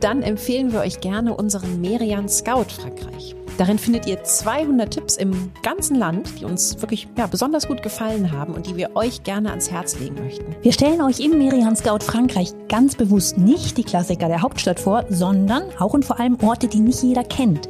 dann 0.00 0.20
empfehlen 0.20 0.70
wir 0.70 0.80
euch 0.80 1.00
gerne 1.00 1.34
unseren 1.34 1.80
Merian 1.80 2.28
Scout 2.28 2.66
Frankreich. 2.78 3.34
Darin 3.56 3.78
findet 3.78 4.06
ihr 4.06 4.22
200 4.22 4.90
Tipps 4.90 5.16
im 5.16 5.50
ganzen 5.62 5.96
Land, 5.96 6.38
die 6.38 6.44
uns 6.44 6.82
wirklich 6.82 7.08
ja, 7.16 7.26
besonders 7.26 7.68
gut 7.68 7.82
gefallen 7.82 8.32
haben 8.32 8.52
und 8.52 8.66
die 8.66 8.76
wir 8.76 8.96
euch 8.96 9.22
gerne 9.22 9.48
ans 9.48 9.70
Herz 9.70 9.98
legen 9.98 10.16
möchten. 10.22 10.54
Wir 10.60 10.72
stellen 10.74 11.00
euch 11.00 11.20
im 11.20 11.38
Merian 11.38 11.74
Scout 11.74 12.04
Frankreich 12.04 12.52
ganz 12.68 12.96
bewusst 12.96 13.38
nicht 13.38 13.78
die 13.78 13.84
Klassiker 13.84 14.28
der 14.28 14.42
Hauptstadt 14.42 14.78
vor, 14.78 15.06
sondern 15.08 15.62
auch 15.78 15.94
und 15.94 16.04
vor 16.04 16.20
allem 16.20 16.36
Orte, 16.42 16.68
die 16.68 16.80
nicht 16.80 17.02
jeder 17.02 17.24
kennt. 17.24 17.66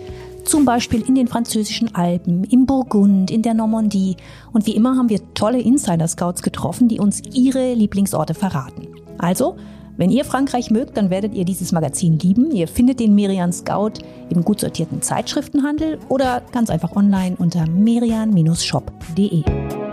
Zum 0.46 0.64
Beispiel 0.64 1.02
in 1.02 1.16
den 1.16 1.26
französischen 1.26 1.96
Alpen, 1.96 2.44
im 2.44 2.66
Burgund, 2.66 3.32
in 3.32 3.42
der 3.42 3.52
Normandie. 3.52 4.16
Und 4.52 4.64
wie 4.66 4.76
immer 4.76 4.96
haben 4.96 5.08
wir 5.08 5.18
tolle 5.34 5.60
Insider-Scouts 5.60 6.42
getroffen, 6.42 6.86
die 6.86 7.00
uns 7.00 7.20
ihre 7.34 7.74
Lieblingsorte 7.74 8.32
verraten. 8.32 8.86
Also, 9.18 9.56
wenn 9.96 10.10
ihr 10.10 10.24
Frankreich 10.24 10.70
mögt, 10.70 10.96
dann 10.96 11.10
werdet 11.10 11.34
ihr 11.34 11.44
dieses 11.44 11.72
Magazin 11.72 12.20
lieben. 12.20 12.52
Ihr 12.52 12.68
findet 12.68 13.00
den 13.00 13.16
Merian 13.16 13.52
Scout 13.52 13.94
im 14.28 14.44
gut 14.44 14.60
sortierten 14.60 15.02
Zeitschriftenhandel 15.02 15.98
oder 16.08 16.42
ganz 16.52 16.70
einfach 16.70 16.94
online 16.94 17.34
unter 17.38 17.68
merian-shop.de. 17.68 19.85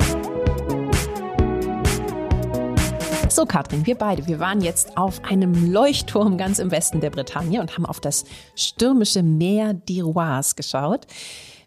So, 3.33 3.47
Katrin, 3.47 3.87
wir 3.87 3.95
beide, 3.95 4.27
wir 4.27 4.39
waren 4.39 4.61
jetzt 4.61 4.95
auf 4.95 5.23
einem 5.23 5.73
Leuchtturm 5.73 6.37
ganz 6.37 6.59
im 6.59 6.69
Westen 6.69 7.01
der 7.01 7.09
Bretagne 7.09 7.61
und 7.61 7.73
haben 7.73 7.87
auf 7.87 7.99
das 7.99 8.25
stürmische 8.55 9.23
Meer 9.23 9.73
d'Iroise 9.73 10.55
geschaut. 10.55 11.07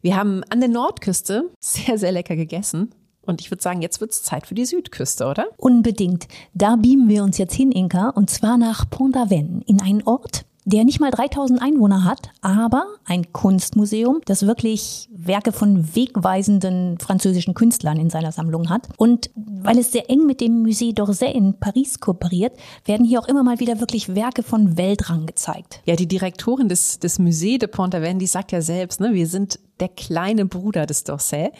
Wir 0.00 0.14
haben 0.14 0.44
an 0.48 0.61
der 0.61 0.68
Nordküste 0.68 1.50
sehr, 1.59 1.98
sehr 1.98 2.12
lecker 2.12 2.37
gegessen. 2.37 2.94
Und 3.22 3.40
ich 3.40 3.50
würde 3.50 3.64
sagen, 3.64 3.83
jetzt 3.83 4.00
wird 4.00 4.12
es 4.12 4.22
Zeit 4.22 4.46
für 4.46 4.55
die 4.55 4.64
Südküste, 4.64 5.26
oder? 5.26 5.46
Unbedingt. 5.57 6.29
Da 6.55 6.76
beamen 6.76 7.09
wir 7.09 7.24
uns 7.24 7.37
jetzt 7.37 7.55
hin, 7.55 7.72
Inka, 7.72 8.11
und 8.11 8.31
zwar 8.31 8.59
nach 8.59 8.88
Pont-Aven, 8.88 9.62
in 9.62 9.83
einen 9.83 10.05
Ort, 10.05 10.46
der 10.66 10.85
nicht 10.85 10.98
mal 10.98 11.12
3000 11.12 11.62
Einwohner 11.62 12.02
hat, 12.02 12.31
aber 12.40 12.87
ein 13.05 13.33
Kunstmuseum, 13.33 14.20
das 14.24 14.46
wirklich 14.46 15.09
Werke 15.12 15.52
von 15.52 15.94
wegweisenden 15.94 16.98
französischen 16.98 17.55
Künstlern 17.55 17.98
in 17.98 18.11
seiner 18.11 18.33
Sammlung 18.33 18.68
hat. 18.68 18.88
Und 18.96 19.31
weil 19.37 19.79
es 19.79 19.92
sehr 19.92 20.11
eng 20.11 20.26
mit 20.26 20.40
dem 20.40 20.64
Musée 20.64 20.92
d'Orsay 20.92 21.31
in 21.31 21.61
Paris 21.61 22.00
kooperiert, 22.00 22.52
werden 22.85 23.07
hier 23.07 23.20
auch 23.20 23.29
immer 23.29 23.44
mal 23.44 23.61
wieder 23.61 23.79
wirklich 23.79 24.16
Werke 24.16 24.42
von 24.42 24.76
Weltrang 24.76 25.26
gezeigt. 25.26 25.83
Ja, 25.85 25.94
die 25.94 26.09
Direktorin 26.09 26.68
des, 26.68 26.98
des 26.98 27.20
Musée 27.20 27.59
de 27.59 27.68
Pont-Aven, 27.68 28.18
die 28.18 28.26
sagt 28.26 28.50
ja 28.50 28.61
selbst, 28.61 28.98
ne, 28.98 29.14
wir 29.14 29.29
sind 29.29 29.61
der 29.79 29.88
kleine 29.88 30.46
Bruder 30.46 30.85
des 30.85 31.07
d'Orsay. 31.07 31.52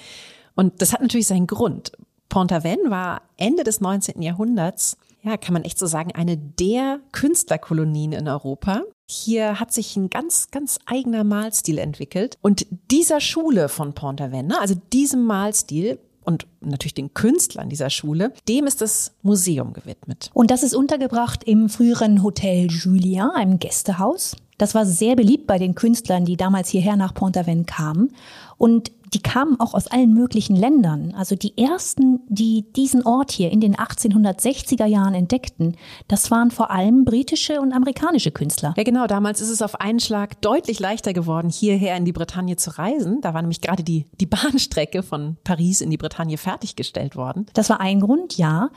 Und 0.57 0.83
das 0.83 0.93
hat 0.93 1.01
natürlich 1.01 1.29
seinen 1.29 1.47
Grund. 1.47 1.93
Pont-Aven 2.29 2.91
war 2.91 3.23
Ende 3.37 3.63
des 3.63 3.81
19. 3.81 4.21
Jahrhunderts 4.21 4.97
ja, 5.27 5.37
kann 5.37 5.55
man 5.55 5.65
echt 5.65 5.79
so 5.79 5.87
sagen, 5.87 6.13
eine 6.15 6.37
der 6.37 7.01
Künstlerkolonien 7.11 8.13
in 8.13 8.29
Europa. 8.29 8.83
Hier 9.09 9.61
hat 9.61 9.73
sich 9.73 9.97
ein 9.97 10.11
ganz, 10.11 10.51
ganz 10.51 10.79
eigener 10.87 11.23
Malstil 11.23 11.79
entwickelt. 11.79 12.39
Und 12.43 12.67
dieser 12.91 13.21
Schule 13.21 13.69
von 13.69 13.95
Pont-Aven, 13.95 14.49
ne, 14.49 14.61
also 14.61 14.75
diesem 14.93 15.25
Malstil, 15.25 15.99
und 16.25 16.49
natürlich 16.61 16.95
den 16.95 17.15
Künstlern 17.15 17.69
dieser 17.69 17.89
Schule, 17.89 18.33
dem 18.49 18.67
ist 18.67 18.81
das 18.81 19.13
Museum 19.23 19.73
gewidmet. 19.73 20.31
Und 20.35 20.51
das 20.51 20.65
ist 20.65 20.75
untergebracht 20.75 21.45
im 21.45 21.69
früheren 21.69 22.25
Hotel 22.25 22.67
Julien, 22.69 23.31
einem 23.31 23.61
Gästehaus. 23.61 24.35
Das 24.59 24.75
war 24.75 24.87
sehr 24.87 25.15
beliebt 25.15 25.47
bei 25.47 25.59
den 25.59 25.75
Künstlern, 25.75 26.25
die 26.25 26.37
damals 26.37 26.69
hierher 26.71 26.97
nach 26.97 27.15
Pont-Aven 27.15 27.67
kamen. 27.67 28.13
Und 28.59 28.91
die 29.15 29.21
kamen 29.21 29.61
auch 29.61 29.75
aus 29.75 29.87
allen 29.87 30.13
möglichen 30.13 30.57
Ländern. 30.57 31.15
Also 31.17 31.37
die 31.37 31.57
ersten, 31.57 32.21
die 32.29 32.65
diesen 32.73 33.07
Ort 33.07 33.31
hier 33.31 33.51
in 33.51 33.61
den 33.61 33.77
1860er 33.77 34.87
Jahren 34.87 35.15
entdeckten, 35.15 35.77
das 36.09 36.31
waren 36.31 36.51
vor 36.51 36.71
allem 36.71 37.05
britische 37.05 37.61
und 37.61 37.73
amerikanische 37.73 38.31
Künstler. 38.31 38.75
Ja, 38.77 38.83
genau. 38.83 39.07
Damals 39.07 39.41
ist 39.41 39.51
es 39.51 39.63
auf 39.63 39.81
einen 39.81 40.01
Schlag 40.01 40.41
deutlich 40.41 40.81
leichter 40.81 41.13
geworden, 41.13 41.51
hierher 41.51 41.97
in 41.97 42.05
die 42.05 42.13
Bretagne 42.13 42.57
zu 42.57 42.77
reisen. 42.79 43.21
Da 43.21 43.33
war 43.33 43.43
nämlich 43.43 43.61
gerade 43.61 43.85
die, 43.85 44.07
die 44.21 44.27
Bahnstrecke 44.27 45.03
von 45.03 45.37
Paris 45.45 45.81
in 45.81 45.91
die 45.91 45.99
Bretagne 45.99 46.37
fertiggestellt 46.37 47.15
worden. 47.15 47.47
Das 47.55 47.71
war 47.71 47.81
ein 47.81 48.01
Grund, 48.01 48.37
ja. 48.37 48.71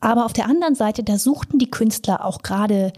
Aber 0.00 0.26
auf 0.26 0.34
der 0.34 0.46
anderen 0.46 0.74
Seite, 0.74 1.02
da 1.02 1.16
suchten 1.16 1.58
die 1.58 1.70
Künstler 1.70 2.24
auch 2.24 2.42
gerade 2.42 2.92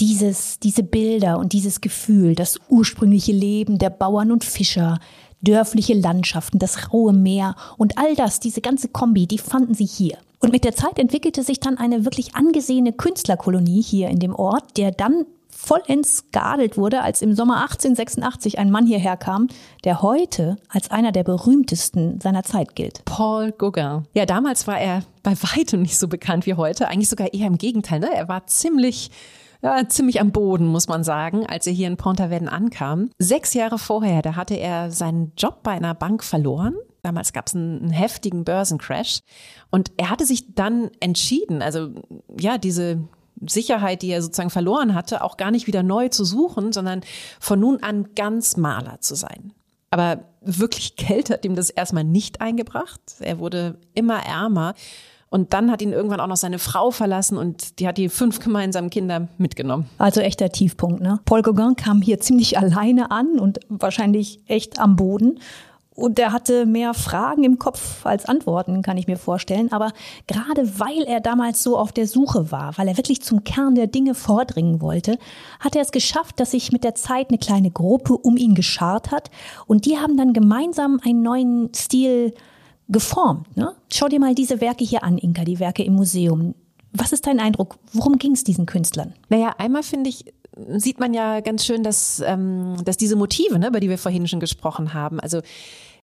dieses, 0.00 0.58
diese 0.58 0.82
Bilder 0.82 1.38
und 1.38 1.52
dieses 1.52 1.80
Gefühl, 1.80 2.34
das 2.34 2.58
ursprüngliche 2.68 3.32
Leben 3.32 3.78
der 3.78 3.90
Bauern 3.90 4.32
und 4.32 4.44
Fischer, 4.44 4.98
dörfliche 5.40 5.94
Landschaften, 5.94 6.58
das 6.58 6.92
raue 6.92 7.12
Meer 7.12 7.56
und 7.76 7.98
all 7.98 8.14
das, 8.14 8.40
diese 8.40 8.60
ganze 8.60 8.88
Kombi, 8.88 9.26
die 9.26 9.38
fanden 9.38 9.74
sie 9.74 9.86
hier. 9.86 10.18
Und 10.40 10.52
mit 10.52 10.64
der 10.64 10.74
Zeit 10.74 10.98
entwickelte 10.98 11.42
sich 11.42 11.60
dann 11.60 11.76
eine 11.76 12.04
wirklich 12.04 12.34
angesehene 12.34 12.92
Künstlerkolonie 12.92 13.82
hier 13.82 14.08
in 14.08 14.18
dem 14.18 14.34
Ort, 14.34 14.76
der 14.78 14.90
dann 14.90 15.26
vollends 15.60 16.24
geadelt 16.32 16.78
wurde, 16.78 17.02
als 17.02 17.20
im 17.20 17.34
Sommer 17.34 17.62
1886 17.62 18.58
ein 18.58 18.70
Mann 18.70 18.86
hierher 18.86 19.18
kam, 19.18 19.48
der 19.84 20.00
heute 20.00 20.56
als 20.68 20.90
einer 20.90 21.12
der 21.12 21.24
berühmtesten 21.24 22.18
seiner 22.20 22.42
Zeit 22.44 22.74
gilt. 22.74 23.04
Paul 23.04 23.52
Gauguin. 23.52 24.06
Ja, 24.14 24.24
damals 24.24 24.66
war 24.66 24.80
er 24.80 25.02
bei 25.22 25.32
weitem 25.32 25.82
nicht 25.82 25.98
so 25.98 26.08
bekannt 26.08 26.46
wie 26.46 26.54
heute, 26.54 26.88
eigentlich 26.88 27.10
sogar 27.10 27.34
eher 27.34 27.46
im 27.46 27.58
Gegenteil. 27.58 28.00
Ne? 28.00 28.08
Er 28.12 28.28
war 28.28 28.46
ziemlich 28.46 29.10
ja, 29.62 29.88
ziemlich 29.88 30.20
am 30.20 30.32
Boden, 30.32 30.66
muss 30.66 30.88
man 30.88 31.04
sagen, 31.04 31.46
als 31.46 31.66
er 31.66 31.72
hier 31.72 31.86
in 31.86 31.96
Pont-Aven 31.96 32.48
ankam. 32.48 33.10
Sechs 33.18 33.54
Jahre 33.54 33.78
vorher, 33.78 34.22
da 34.22 34.36
hatte 34.36 34.54
er 34.54 34.90
seinen 34.90 35.32
Job 35.36 35.62
bei 35.62 35.72
einer 35.72 35.94
Bank 35.94 36.24
verloren. 36.24 36.74
Damals 37.02 37.32
gab 37.32 37.46
es 37.46 37.54
einen, 37.54 37.80
einen 37.80 37.90
heftigen 37.90 38.44
Börsencrash. 38.44 39.20
Und 39.70 39.92
er 39.96 40.10
hatte 40.10 40.26
sich 40.26 40.54
dann 40.54 40.90
entschieden, 41.00 41.62
also 41.62 41.90
ja, 42.38 42.58
diese 42.58 43.04
Sicherheit, 43.46 44.02
die 44.02 44.08
er 44.08 44.22
sozusagen 44.22 44.50
verloren 44.50 44.94
hatte, 44.94 45.22
auch 45.22 45.36
gar 45.36 45.50
nicht 45.50 45.66
wieder 45.66 45.82
neu 45.82 46.08
zu 46.08 46.24
suchen, 46.24 46.72
sondern 46.72 47.00
von 47.38 47.58
nun 47.60 47.82
an 47.82 48.14
ganz 48.14 48.56
Maler 48.56 49.00
zu 49.00 49.14
sein. 49.14 49.52
Aber 49.90 50.24
wirklich 50.40 50.96
Geld 50.96 51.30
hat 51.30 51.44
ihm 51.44 51.56
das 51.56 51.70
erstmal 51.70 52.04
nicht 52.04 52.40
eingebracht. 52.40 53.00
Er 53.20 53.38
wurde 53.38 53.78
immer 53.94 54.24
ärmer 54.24 54.74
und 55.30 55.52
dann 55.54 55.70
hat 55.70 55.80
ihn 55.80 55.92
irgendwann 55.92 56.20
auch 56.20 56.26
noch 56.26 56.36
seine 56.36 56.58
Frau 56.58 56.90
verlassen 56.90 57.38
und 57.38 57.78
die 57.78 57.86
hat 57.86 57.96
die 57.96 58.08
fünf 58.08 58.40
gemeinsamen 58.40 58.90
Kinder 58.90 59.28
mitgenommen. 59.38 59.88
Also 59.96 60.20
echter 60.20 60.50
Tiefpunkt, 60.50 61.00
ne? 61.00 61.20
Paul 61.24 61.42
Gauguin 61.42 61.76
kam 61.76 62.02
hier 62.02 62.18
ziemlich 62.20 62.58
alleine 62.58 63.12
an 63.12 63.38
und 63.38 63.60
wahrscheinlich 63.68 64.40
echt 64.46 64.80
am 64.80 64.96
Boden. 64.96 65.38
Und 65.94 66.18
er 66.18 66.32
hatte 66.32 66.66
mehr 66.66 66.94
Fragen 66.94 67.44
im 67.44 67.58
Kopf 67.58 68.06
als 68.06 68.24
Antworten, 68.24 68.80
kann 68.80 68.96
ich 68.96 69.06
mir 69.06 69.18
vorstellen. 69.18 69.70
Aber 69.70 69.92
gerade 70.26 70.80
weil 70.80 71.02
er 71.02 71.20
damals 71.20 71.62
so 71.62 71.76
auf 71.76 71.92
der 71.92 72.06
Suche 72.06 72.50
war, 72.50 72.76
weil 72.78 72.88
er 72.88 72.96
wirklich 72.96 73.22
zum 73.22 73.44
Kern 73.44 73.74
der 73.74 73.86
Dinge 73.86 74.14
vordringen 74.14 74.80
wollte, 74.80 75.18
hat 75.58 75.76
er 75.76 75.82
es 75.82 75.92
geschafft, 75.92 76.40
dass 76.40 76.52
sich 76.52 76.72
mit 76.72 76.84
der 76.84 76.94
Zeit 76.94 77.28
eine 77.28 77.38
kleine 77.38 77.70
Gruppe 77.70 78.14
um 78.14 78.36
ihn 78.36 78.54
geschart 78.54 79.10
hat. 79.10 79.30
Und 79.66 79.84
die 79.84 79.98
haben 79.98 80.16
dann 80.16 80.32
gemeinsam 80.32 81.00
einen 81.04 81.22
neuen 81.22 81.74
Stil 81.74 82.32
geformt. 82.90 83.56
Ne? 83.56 83.74
Schau 83.92 84.08
dir 84.08 84.20
mal 84.20 84.34
diese 84.34 84.60
Werke 84.60 84.84
hier 84.84 85.02
an, 85.04 85.18
Inka, 85.18 85.44
die 85.44 85.60
Werke 85.60 85.82
im 85.82 85.94
Museum. 85.94 86.54
Was 86.92 87.12
ist 87.12 87.26
dein 87.26 87.40
Eindruck? 87.40 87.78
Worum 87.92 88.18
ging 88.18 88.32
es 88.32 88.44
diesen 88.44 88.66
Künstlern? 88.66 89.14
Naja, 89.28 89.54
einmal 89.58 89.82
finde 89.82 90.10
ich, 90.10 90.24
sieht 90.76 90.98
man 90.98 91.14
ja 91.14 91.40
ganz 91.40 91.64
schön, 91.64 91.82
dass, 91.82 92.20
ähm, 92.26 92.76
dass 92.84 92.96
diese 92.96 93.16
Motive, 93.16 93.58
ne, 93.58 93.68
über 93.68 93.80
die 93.80 93.88
wir 93.88 93.98
vorhin 93.98 94.26
schon 94.26 94.40
gesprochen 94.40 94.92
haben, 94.92 95.20
also 95.20 95.40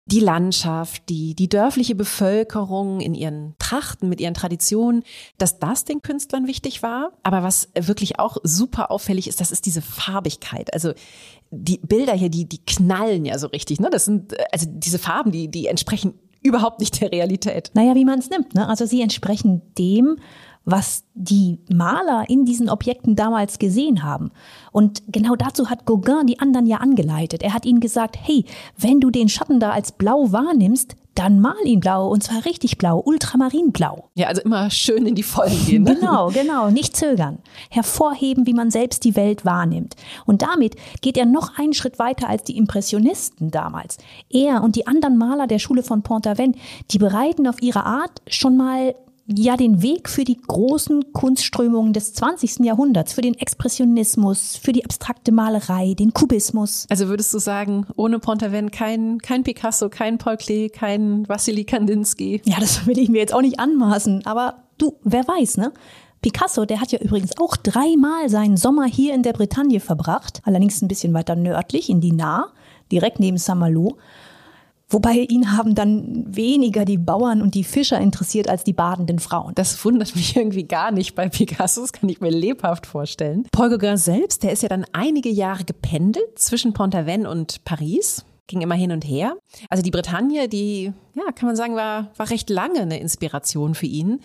die 0.07 0.19
Landschaft, 0.19 1.09
die, 1.09 1.33
die 1.33 1.49
dörfliche 1.49 1.95
Bevölkerung 1.95 2.99
in 2.99 3.15
ihren 3.15 3.55
Trachten, 3.57 4.07
mit 4.07 4.21
ihren 4.21 4.35
Traditionen, 4.35 5.03
dass 5.39 5.57
das 5.57 5.83
den 5.83 6.03
Künstlern 6.03 6.45
wichtig 6.45 6.83
war. 6.83 7.11
Aber 7.23 7.41
was 7.41 7.69
wirklich 7.73 8.19
auch 8.19 8.37
super 8.43 8.91
auffällig 8.91 9.27
ist, 9.27 9.41
das 9.41 9.51
ist 9.51 9.65
diese 9.65 9.81
Farbigkeit. 9.81 10.71
Also 10.75 10.93
die 11.49 11.79
Bilder 11.79 12.13
hier, 12.13 12.29
die, 12.29 12.45
die 12.45 12.63
knallen 12.63 13.25
ja 13.25 13.39
so 13.39 13.47
richtig. 13.47 13.79
Ne? 13.79 13.89
Das 13.89 14.05
sind, 14.05 14.35
also 14.51 14.67
diese 14.69 14.99
Farben, 14.99 15.31
die, 15.31 15.47
die 15.47 15.65
entsprechen 15.65 16.13
überhaupt 16.45 16.79
nicht 16.79 17.01
der 17.01 17.11
Realität. 17.11 17.71
Naja, 17.73 17.95
wie 17.95 18.05
man 18.05 18.19
es 18.19 18.29
nimmt. 18.29 18.53
Ne? 18.53 18.67
Also 18.67 18.85
sie 18.85 19.01
entsprechen 19.01 19.61
dem, 19.77 20.17
was 20.63 21.03
die 21.13 21.59
Maler 21.71 22.25
in 22.27 22.45
diesen 22.45 22.69
Objekten 22.69 23.15
damals 23.15 23.59
gesehen 23.59 24.03
haben. 24.03 24.31
Und 24.71 25.03
genau 25.07 25.35
dazu 25.35 25.69
hat 25.69 25.85
Gauguin 25.85 26.27
die 26.27 26.39
anderen 26.39 26.65
ja 26.65 26.77
angeleitet. 26.77 27.43
Er 27.43 27.53
hat 27.53 27.65
ihnen 27.65 27.79
gesagt, 27.79 28.17
hey, 28.19 28.45
wenn 28.77 28.99
du 28.99 29.11
den 29.11 29.29
Schatten 29.29 29.59
da 29.59 29.71
als 29.71 29.91
blau 29.91 30.31
wahrnimmst, 30.31 30.95
dann 31.15 31.39
mal 31.39 31.55
ihn 31.63 31.79
blau 31.79 32.07
und 32.09 32.23
zwar 32.23 32.45
richtig 32.45 32.77
blau, 32.77 32.99
ultramarinblau. 32.99 34.09
Ja, 34.15 34.27
also 34.27 34.41
immer 34.41 34.69
schön 34.69 35.05
in 35.05 35.15
die 35.15 35.23
Vollen 35.23 35.65
gehen. 35.65 35.83
Ne? 35.83 35.95
Genau, 35.95 36.29
genau, 36.29 36.69
nicht 36.69 36.95
zögern. 36.95 37.39
Hervorheben, 37.69 38.45
wie 38.45 38.53
man 38.53 38.69
selbst 38.69 39.03
die 39.03 39.15
Welt 39.15 39.45
wahrnimmt. 39.45 39.95
Und 40.25 40.41
damit 40.41 40.75
geht 41.01 41.17
er 41.17 41.25
noch 41.25 41.57
einen 41.57 41.73
Schritt 41.73 41.99
weiter 41.99 42.29
als 42.29 42.43
die 42.43 42.57
Impressionisten 42.57 43.49
damals. 43.49 43.97
Er 44.29 44.61
und 44.61 44.75
die 44.75 44.87
anderen 44.87 45.17
Maler 45.17 45.47
der 45.47 45.59
Schule 45.59 45.83
von 45.83 46.03
Pont-Aven, 46.03 46.55
die 46.91 46.97
bereiten 46.97 47.47
auf 47.47 47.61
ihre 47.61 47.85
Art 47.85 48.21
schon 48.27 48.57
mal 48.57 48.93
ja 49.27 49.57
den 49.57 49.81
Weg 49.81 50.07
für 50.09 50.23
die 50.23 50.37
großen 50.37 51.11
Kunstströmungen 51.13 51.93
des 51.93 52.13
20. 52.13 52.59
Jahrhunderts, 52.59 53.13
für 53.13 53.21
den 53.21 53.33
Expressionismus, 53.33 54.55
für 54.55 54.71
die 54.71 54.85
abstrakte 54.85 55.31
Malerei, 55.31 55.95
den 55.97 56.13
Kubismus. 56.13 56.85
Also 56.89 57.07
würdest 57.07 57.33
du 57.33 57.39
sagen, 57.39 57.87
ohne 57.95 58.19
Pont-Aven 58.19 58.71
kein, 58.71 59.19
kein 59.19 59.43
Picasso, 59.43 59.89
kein 59.89 60.17
Paul 60.17 60.37
Klee, 60.37 60.69
kein 60.69 61.27
Wassily 61.27 61.63
Kandinsky? 61.63 62.41
Ja, 62.45 62.59
das 62.59 62.85
will 62.85 62.99
ich 62.99 63.09
mir 63.09 63.19
jetzt 63.19 63.33
auch 63.33 63.41
nicht 63.41 63.59
anmaßen, 63.59 64.25
aber 64.25 64.63
du, 64.77 64.93
wer 65.03 65.27
weiß, 65.27 65.57
ne? 65.57 65.73
Picasso, 66.21 66.65
der 66.65 66.81
hat 66.81 66.91
ja 66.91 66.99
übrigens 66.99 67.37
auch 67.39 67.55
dreimal 67.55 68.29
seinen 68.29 68.57
Sommer 68.57 68.85
hier 68.85 69.13
in 69.13 69.21
der 69.21 69.33
Bretagne 69.33 69.79
verbracht, 69.79 70.41
allerdings 70.43 70.81
ein 70.81 70.87
bisschen 70.87 71.13
weiter 71.13 71.35
nördlich, 71.35 71.89
in 71.89 72.01
Dinard, 72.01 72.51
direkt 72.91 73.19
neben 73.19 73.37
Saint-Malo. 73.37 73.97
Wobei 74.87 75.13
ihn 75.13 75.51
haben 75.51 75.73
dann 75.73 76.25
weniger 76.27 76.85
die 76.85 76.97
Bauern 76.97 77.41
und 77.41 77.55
die 77.55 77.63
Fischer 77.63 77.99
interessiert 77.99 78.47
als 78.47 78.63
die 78.63 78.73
badenden 78.73 79.19
Frauen. 79.19 79.53
Das 79.55 79.83
wundert 79.83 80.15
mich 80.15 80.35
irgendwie 80.35 80.65
gar 80.65 80.91
nicht 80.91 81.15
bei 81.15 81.27
Picasso, 81.27 81.81
das 81.81 81.93
kann 81.93 82.09
ich 82.09 82.21
mir 82.21 82.29
lebhaft 82.29 82.85
vorstellen. 82.85 83.47
Paul 83.51 83.69
Gauguin 83.69 83.97
selbst, 83.97 84.43
der 84.43 84.51
ist 84.51 84.63
ja 84.63 84.69
dann 84.69 84.85
einige 84.93 85.29
Jahre 85.29 85.63
gependelt 85.63 86.37
zwischen 86.37 86.73
Pont-Aven 86.73 87.25
und 87.25 87.63
Paris 87.65 88.25
ging 88.47 88.61
immer 88.61 88.75
hin 88.75 88.91
und 88.91 89.03
her. 89.03 89.35
Also 89.69 89.81
die 89.81 89.91
Bretagne, 89.91 90.47
die, 90.47 90.93
ja, 91.15 91.31
kann 91.33 91.47
man 91.47 91.55
sagen, 91.55 91.75
war, 91.75 92.11
war 92.15 92.29
recht 92.29 92.49
lange 92.49 92.81
eine 92.81 92.99
Inspiration 92.99 93.73
für 93.73 93.87
ihn. 93.87 94.21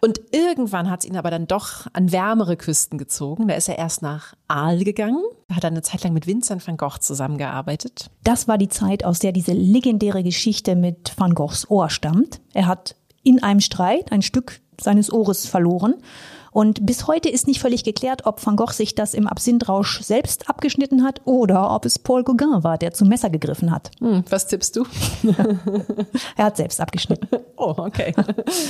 Und 0.00 0.20
irgendwann 0.32 0.90
hat 0.90 1.00
es 1.00 1.06
ihn 1.06 1.16
aber 1.16 1.30
dann 1.30 1.46
doch 1.46 1.86
an 1.92 2.12
wärmere 2.12 2.56
Küsten 2.56 2.98
gezogen. 2.98 3.48
Da 3.48 3.54
ist 3.54 3.68
er 3.68 3.78
erst 3.78 4.02
nach 4.02 4.34
Aal 4.48 4.84
gegangen. 4.84 5.22
Da 5.48 5.56
hat 5.56 5.64
er 5.64 5.70
eine 5.70 5.82
Zeit 5.82 6.04
lang 6.04 6.12
mit 6.12 6.26
Vincent 6.26 6.66
van 6.66 6.76
Gogh 6.76 6.98
zusammengearbeitet. 6.98 8.10
Das 8.24 8.48
war 8.48 8.58
die 8.58 8.68
Zeit, 8.68 9.04
aus 9.04 9.18
der 9.18 9.32
diese 9.32 9.52
legendäre 9.52 10.22
Geschichte 10.22 10.76
mit 10.76 11.12
Van 11.16 11.34
Goghs 11.34 11.70
Ohr 11.70 11.90
stammt. 11.90 12.40
Er 12.52 12.66
hat 12.66 12.96
in 13.22 13.42
einem 13.42 13.60
Streit 13.60 14.12
ein 14.12 14.22
Stück 14.22 14.60
seines 14.80 15.12
Ohres 15.12 15.46
verloren. 15.46 15.94
Und 16.56 16.86
bis 16.86 17.06
heute 17.06 17.28
ist 17.28 17.46
nicht 17.46 17.60
völlig 17.60 17.84
geklärt, 17.84 18.24
ob 18.24 18.44
Van 18.46 18.56
Gogh 18.56 18.72
sich 18.72 18.94
das 18.94 19.12
im 19.12 19.26
Absinthrausch 19.26 20.00
selbst 20.00 20.48
abgeschnitten 20.48 21.04
hat 21.04 21.20
oder 21.26 21.70
ob 21.74 21.84
es 21.84 21.98
Paul 21.98 22.24
Gauguin 22.24 22.64
war, 22.64 22.78
der 22.78 22.94
zum 22.94 23.08
Messer 23.08 23.28
gegriffen 23.28 23.70
hat. 23.70 23.90
Hm, 23.98 24.24
was 24.30 24.46
tippst 24.46 24.74
du? 24.74 24.86
er 26.36 26.44
hat 26.46 26.56
selbst 26.56 26.80
abgeschnitten. 26.80 27.28
Oh, 27.58 27.74
okay. 27.76 28.14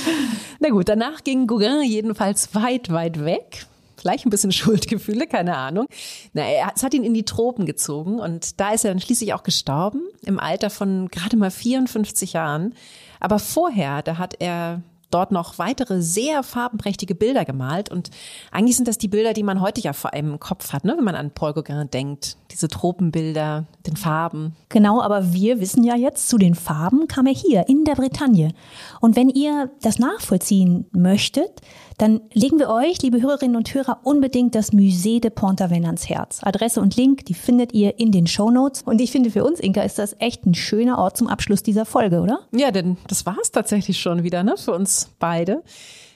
Na 0.59 0.69
gut, 0.69 0.89
danach 0.89 1.23
ging 1.23 1.47
Gauguin 1.47 1.81
jedenfalls 1.83 2.53
weit, 2.55 2.91
weit 2.91 3.23
weg 3.23 3.65
vielleicht 3.95 4.25
ein 4.25 4.29
bisschen 4.29 4.51
Schuldgefühle, 4.51 5.25
keine 5.25 5.57
Ahnung. 5.57 5.87
Na, 6.33 6.43
es 6.75 6.83
hat 6.83 6.93
ihn 6.93 7.03
in 7.03 7.13
die 7.13 7.23
Tropen 7.23 7.65
gezogen 7.65 8.19
und 8.19 8.59
da 8.59 8.71
ist 8.71 8.85
er 8.85 8.91
dann 8.91 8.99
schließlich 8.99 9.33
auch 9.33 9.43
gestorben, 9.43 10.01
im 10.23 10.39
Alter 10.39 10.69
von 10.69 11.07
gerade 11.07 11.35
mal 11.35 11.51
54 11.51 12.33
Jahren. 12.33 12.75
Aber 13.19 13.39
vorher, 13.39 14.01
da 14.03 14.17
hat 14.17 14.35
er 14.39 14.81
dort 15.09 15.31
noch 15.31 15.57
weitere 15.57 16.01
sehr 16.01 16.43
farbenprächtige 16.43 17.15
Bilder 17.15 17.45
gemalt. 17.45 17.89
Und 17.89 18.09
eigentlich 18.51 18.75
sind 18.75 18.87
das 18.87 18.97
die 18.97 19.07
Bilder, 19.07 19.33
die 19.33 19.43
man 19.43 19.61
heute 19.61 19.81
ja 19.81 19.93
vor 19.93 20.13
allem 20.13 20.31
im 20.33 20.39
Kopf 20.39 20.73
hat, 20.73 20.83
ne? 20.83 20.95
wenn 20.97 21.03
man 21.03 21.15
an 21.15 21.31
Paul 21.31 21.53
Gauguin 21.53 21.89
denkt. 21.89 22.37
Diese 22.51 22.67
Tropenbilder, 22.67 23.65
den 23.85 23.97
Farben. 23.97 24.55
Genau, 24.69 25.01
aber 25.01 25.33
wir 25.33 25.59
wissen 25.59 25.83
ja 25.83 25.95
jetzt, 25.95 26.29
zu 26.29 26.37
den 26.37 26.55
Farben 26.55 27.07
kam 27.07 27.27
er 27.27 27.33
hier 27.33 27.67
in 27.67 27.83
der 27.83 27.95
Bretagne. 27.95 28.53
Und 29.01 29.15
wenn 29.15 29.29
ihr 29.29 29.69
das 29.81 29.99
nachvollziehen 29.99 30.85
möchtet, 30.91 31.61
dann 31.97 32.21
legen 32.33 32.59
wir 32.59 32.69
euch, 32.69 33.01
liebe 33.01 33.21
Hörerinnen 33.21 33.55
und 33.55 33.73
Hörer, 33.73 33.99
unbedingt 34.03 34.53
das 34.53 34.71
Musée 34.71 35.19
de 35.19 35.31
Pont-Aven 35.31 35.85
ans 35.85 36.07
Herz. 36.07 36.39
Adresse 36.43 36.79
und 36.79 36.95
Link, 36.95 37.25
die 37.25 37.33
findet 37.33 37.73
ihr 37.73 37.99
in 37.99 38.11
den 38.11 38.27
Show 38.27 38.51
Notes. 38.51 38.83
Und 38.83 39.01
ich 39.01 39.11
finde, 39.11 39.31
für 39.31 39.43
uns, 39.43 39.59
Inka, 39.59 39.81
ist 39.81 39.97
das 39.97 40.15
echt 40.19 40.45
ein 40.45 40.53
schöner 40.53 40.99
Ort 40.99 41.17
zum 41.17 41.27
Abschluss 41.27 41.63
dieser 41.63 41.85
Folge, 41.85 42.21
oder? 42.21 42.41
Ja, 42.51 42.71
denn 42.71 42.97
das 43.07 43.25
war 43.25 43.37
es 43.41 43.51
tatsächlich 43.51 43.99
schon 43.99 44.23
wieder, 44.23 44.43
ne, 44.43 44.55
für 44.57 44.73
uns 44.97 45.15
beide. 45.19 45.63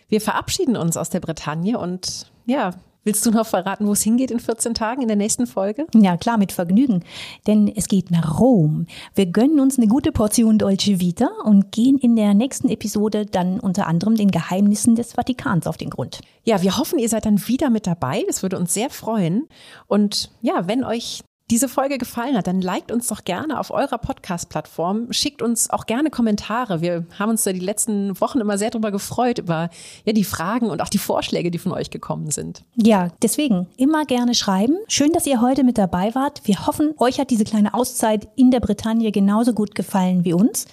Wir 0.10 0.22
verabschieden 0.22 0.76
uns 0.76 0.98
aus 0.98 1.10
der 1.10 1.20
Bretagne 1.20 1.78
und 1.78 2.32
ja, 2.46 2.72
Willst 3.04 3.26
du 3.26 3.32
noch 3.32 3.48
verraten, 3.48 3.88
wo 3.88 3.94
es 3.94 4.04
hingeht 4.04 4.30
in 4.30 4.40
14 4.40 4.76
Tagen 4.76 5.02
in 5.02 5.08
der 5.08 5.18
nächsten 5.18 5.48
Folge? 5.48 5.88
Ja, 5.96 6.18
klar, 6.18 6.38
mit 6.38 6.52
Vergnügen. 6.52 7.04
Denn 7.48 7.68
es 7.68 7.88
geht 7.88 8.12
nach 8.12 8.40
Rom. 8.40 8.86
Wir 9.16 9.26
gönnen 9.26 9.60
uns 9.60 9.80
eine 9.80 9.88
gute 9.88 10.12
Portion 10.12 10.60
Dolce 10.60 11.00
Vita 11.00 11.28
und 11.44 11.72
gehen 11.72 11.98
in 11.98 12.16
der 12.16 12.36
nächsten 12.36 12.70
Episode 12.70 13.26
dann 13.26 13.60
unter 13.60 13.88
anderem 13.88 14.14
den 14.14 14.30
Geheimnissen 14.30 14.94
des 14.94 15.14
Vatikans 15.14 15.66
auf 15.66 15.78
den 15.78 15.90
Grund. 15.90 16.22
Ja, 16.44 16.62
wir 16.62 16.78
hoffen, 16.78 17.00
ihr 17.00 17.10
seid 17.10 17.26
dann 17.26 17.48
wieder 17.48 17.72
mit 17.72 17.88
dabei. 17.88 18.24
Das 18.28 18.44
würde 18.44 18.60
uns 18.60 18.72
sehr 18.72 18.92
freuen. 18.92 19.48
Und 19.88 20.30
ja, 20.44 20.68
wenn 20.68 20.84
euch 20.84 21.24
diese 21.52 21.68
Folge 21.68 21.98
gefallen 21.98 22.38
hat, 22.38 22.48
dann 22.48 22.62
liked 22.62 22.94
uns 22.94 23.08
doch 23.08 23.26
gerne 23.26 23.60
auf 23.60 23.72
eurer 23.72 23.98
Podcast-Plattform. 23.98 25.12
Schickt 25.12 25.42
uns 25.42 25.70
auch 25.70 25.86
gerne 25.86 26.10
Kommentare. 26.10 26.80
Wir 26.80 27.06
haben 27.20 27.30
uns 27.30 27.44
da 27.44 27.52
die 27.52 27.60
letzten 27.60 28.20
Wochen 28.22 28.40
immer 28.40 28.58
sehr 28.58 28.70
darüber 28.70 28.90
gefreut, 28.90 29.38
über 29.38 29.70
ja, 30.06 30.14
die 30.14 30.24
Fragen 30.24 30.70
und 30.70 30.82
auch 30.82 30.88
die 30.88 30.98
Vorschläge, 30.98 31.52
die 31.52 31.58
von 31.58 31.74
euch 31.74 31.90
gekommen 31.90 32.32
sind. 32.32 32.64
Ja, 32.76 33.10
deswegen 33.22 33.68
immer 33.76 34.06
gerne 34.06 34.34
schreiben. 34.34 34.78
Schön, 34.88 35.12
dass 35.12 35.28
ihr 35.28 35.42
heute 35.42 35.66
mit 35.66 35.78
dabei 35.78 36.16
wart. 36.16 36.42
Wir 36.46 36.66
hoffen, 36.68 36.94
euch 36.98 37.20
hat 37.20 37.30
diese 37.30 37.44
kleine 37.44 37.74
Auszeit 37.74 38.30
in 38.38 38.50
der 38.50 38.62
Bretagne 38.62 39.12
genauso 39.12 39.52
gut 39.54 39.76
gefallen 39.76 40.24
wie 40.24 40.34
uns. 40.34 40.68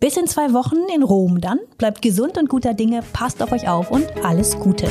Bis 0.00 0.16
in 0.16 0.26
zwei 0.26 0.52
Wochen 0.52 0.76
in 0.92 1.04
Rom 1.04 1.40
dann. 1.40 1.60
Bleibt 1.78 2.02
gesund 2.02 2.36
und 2.36 2.48
guter 2.48 2.74
Dinge, 2.74 3.02
passt 3.12 3.40
auf 3.42 3.52
euch 3.52 3.68
auf 3.68 3.92
und 3.92 4.06
alles 4.24 4.58
Gute. 4.58 4.88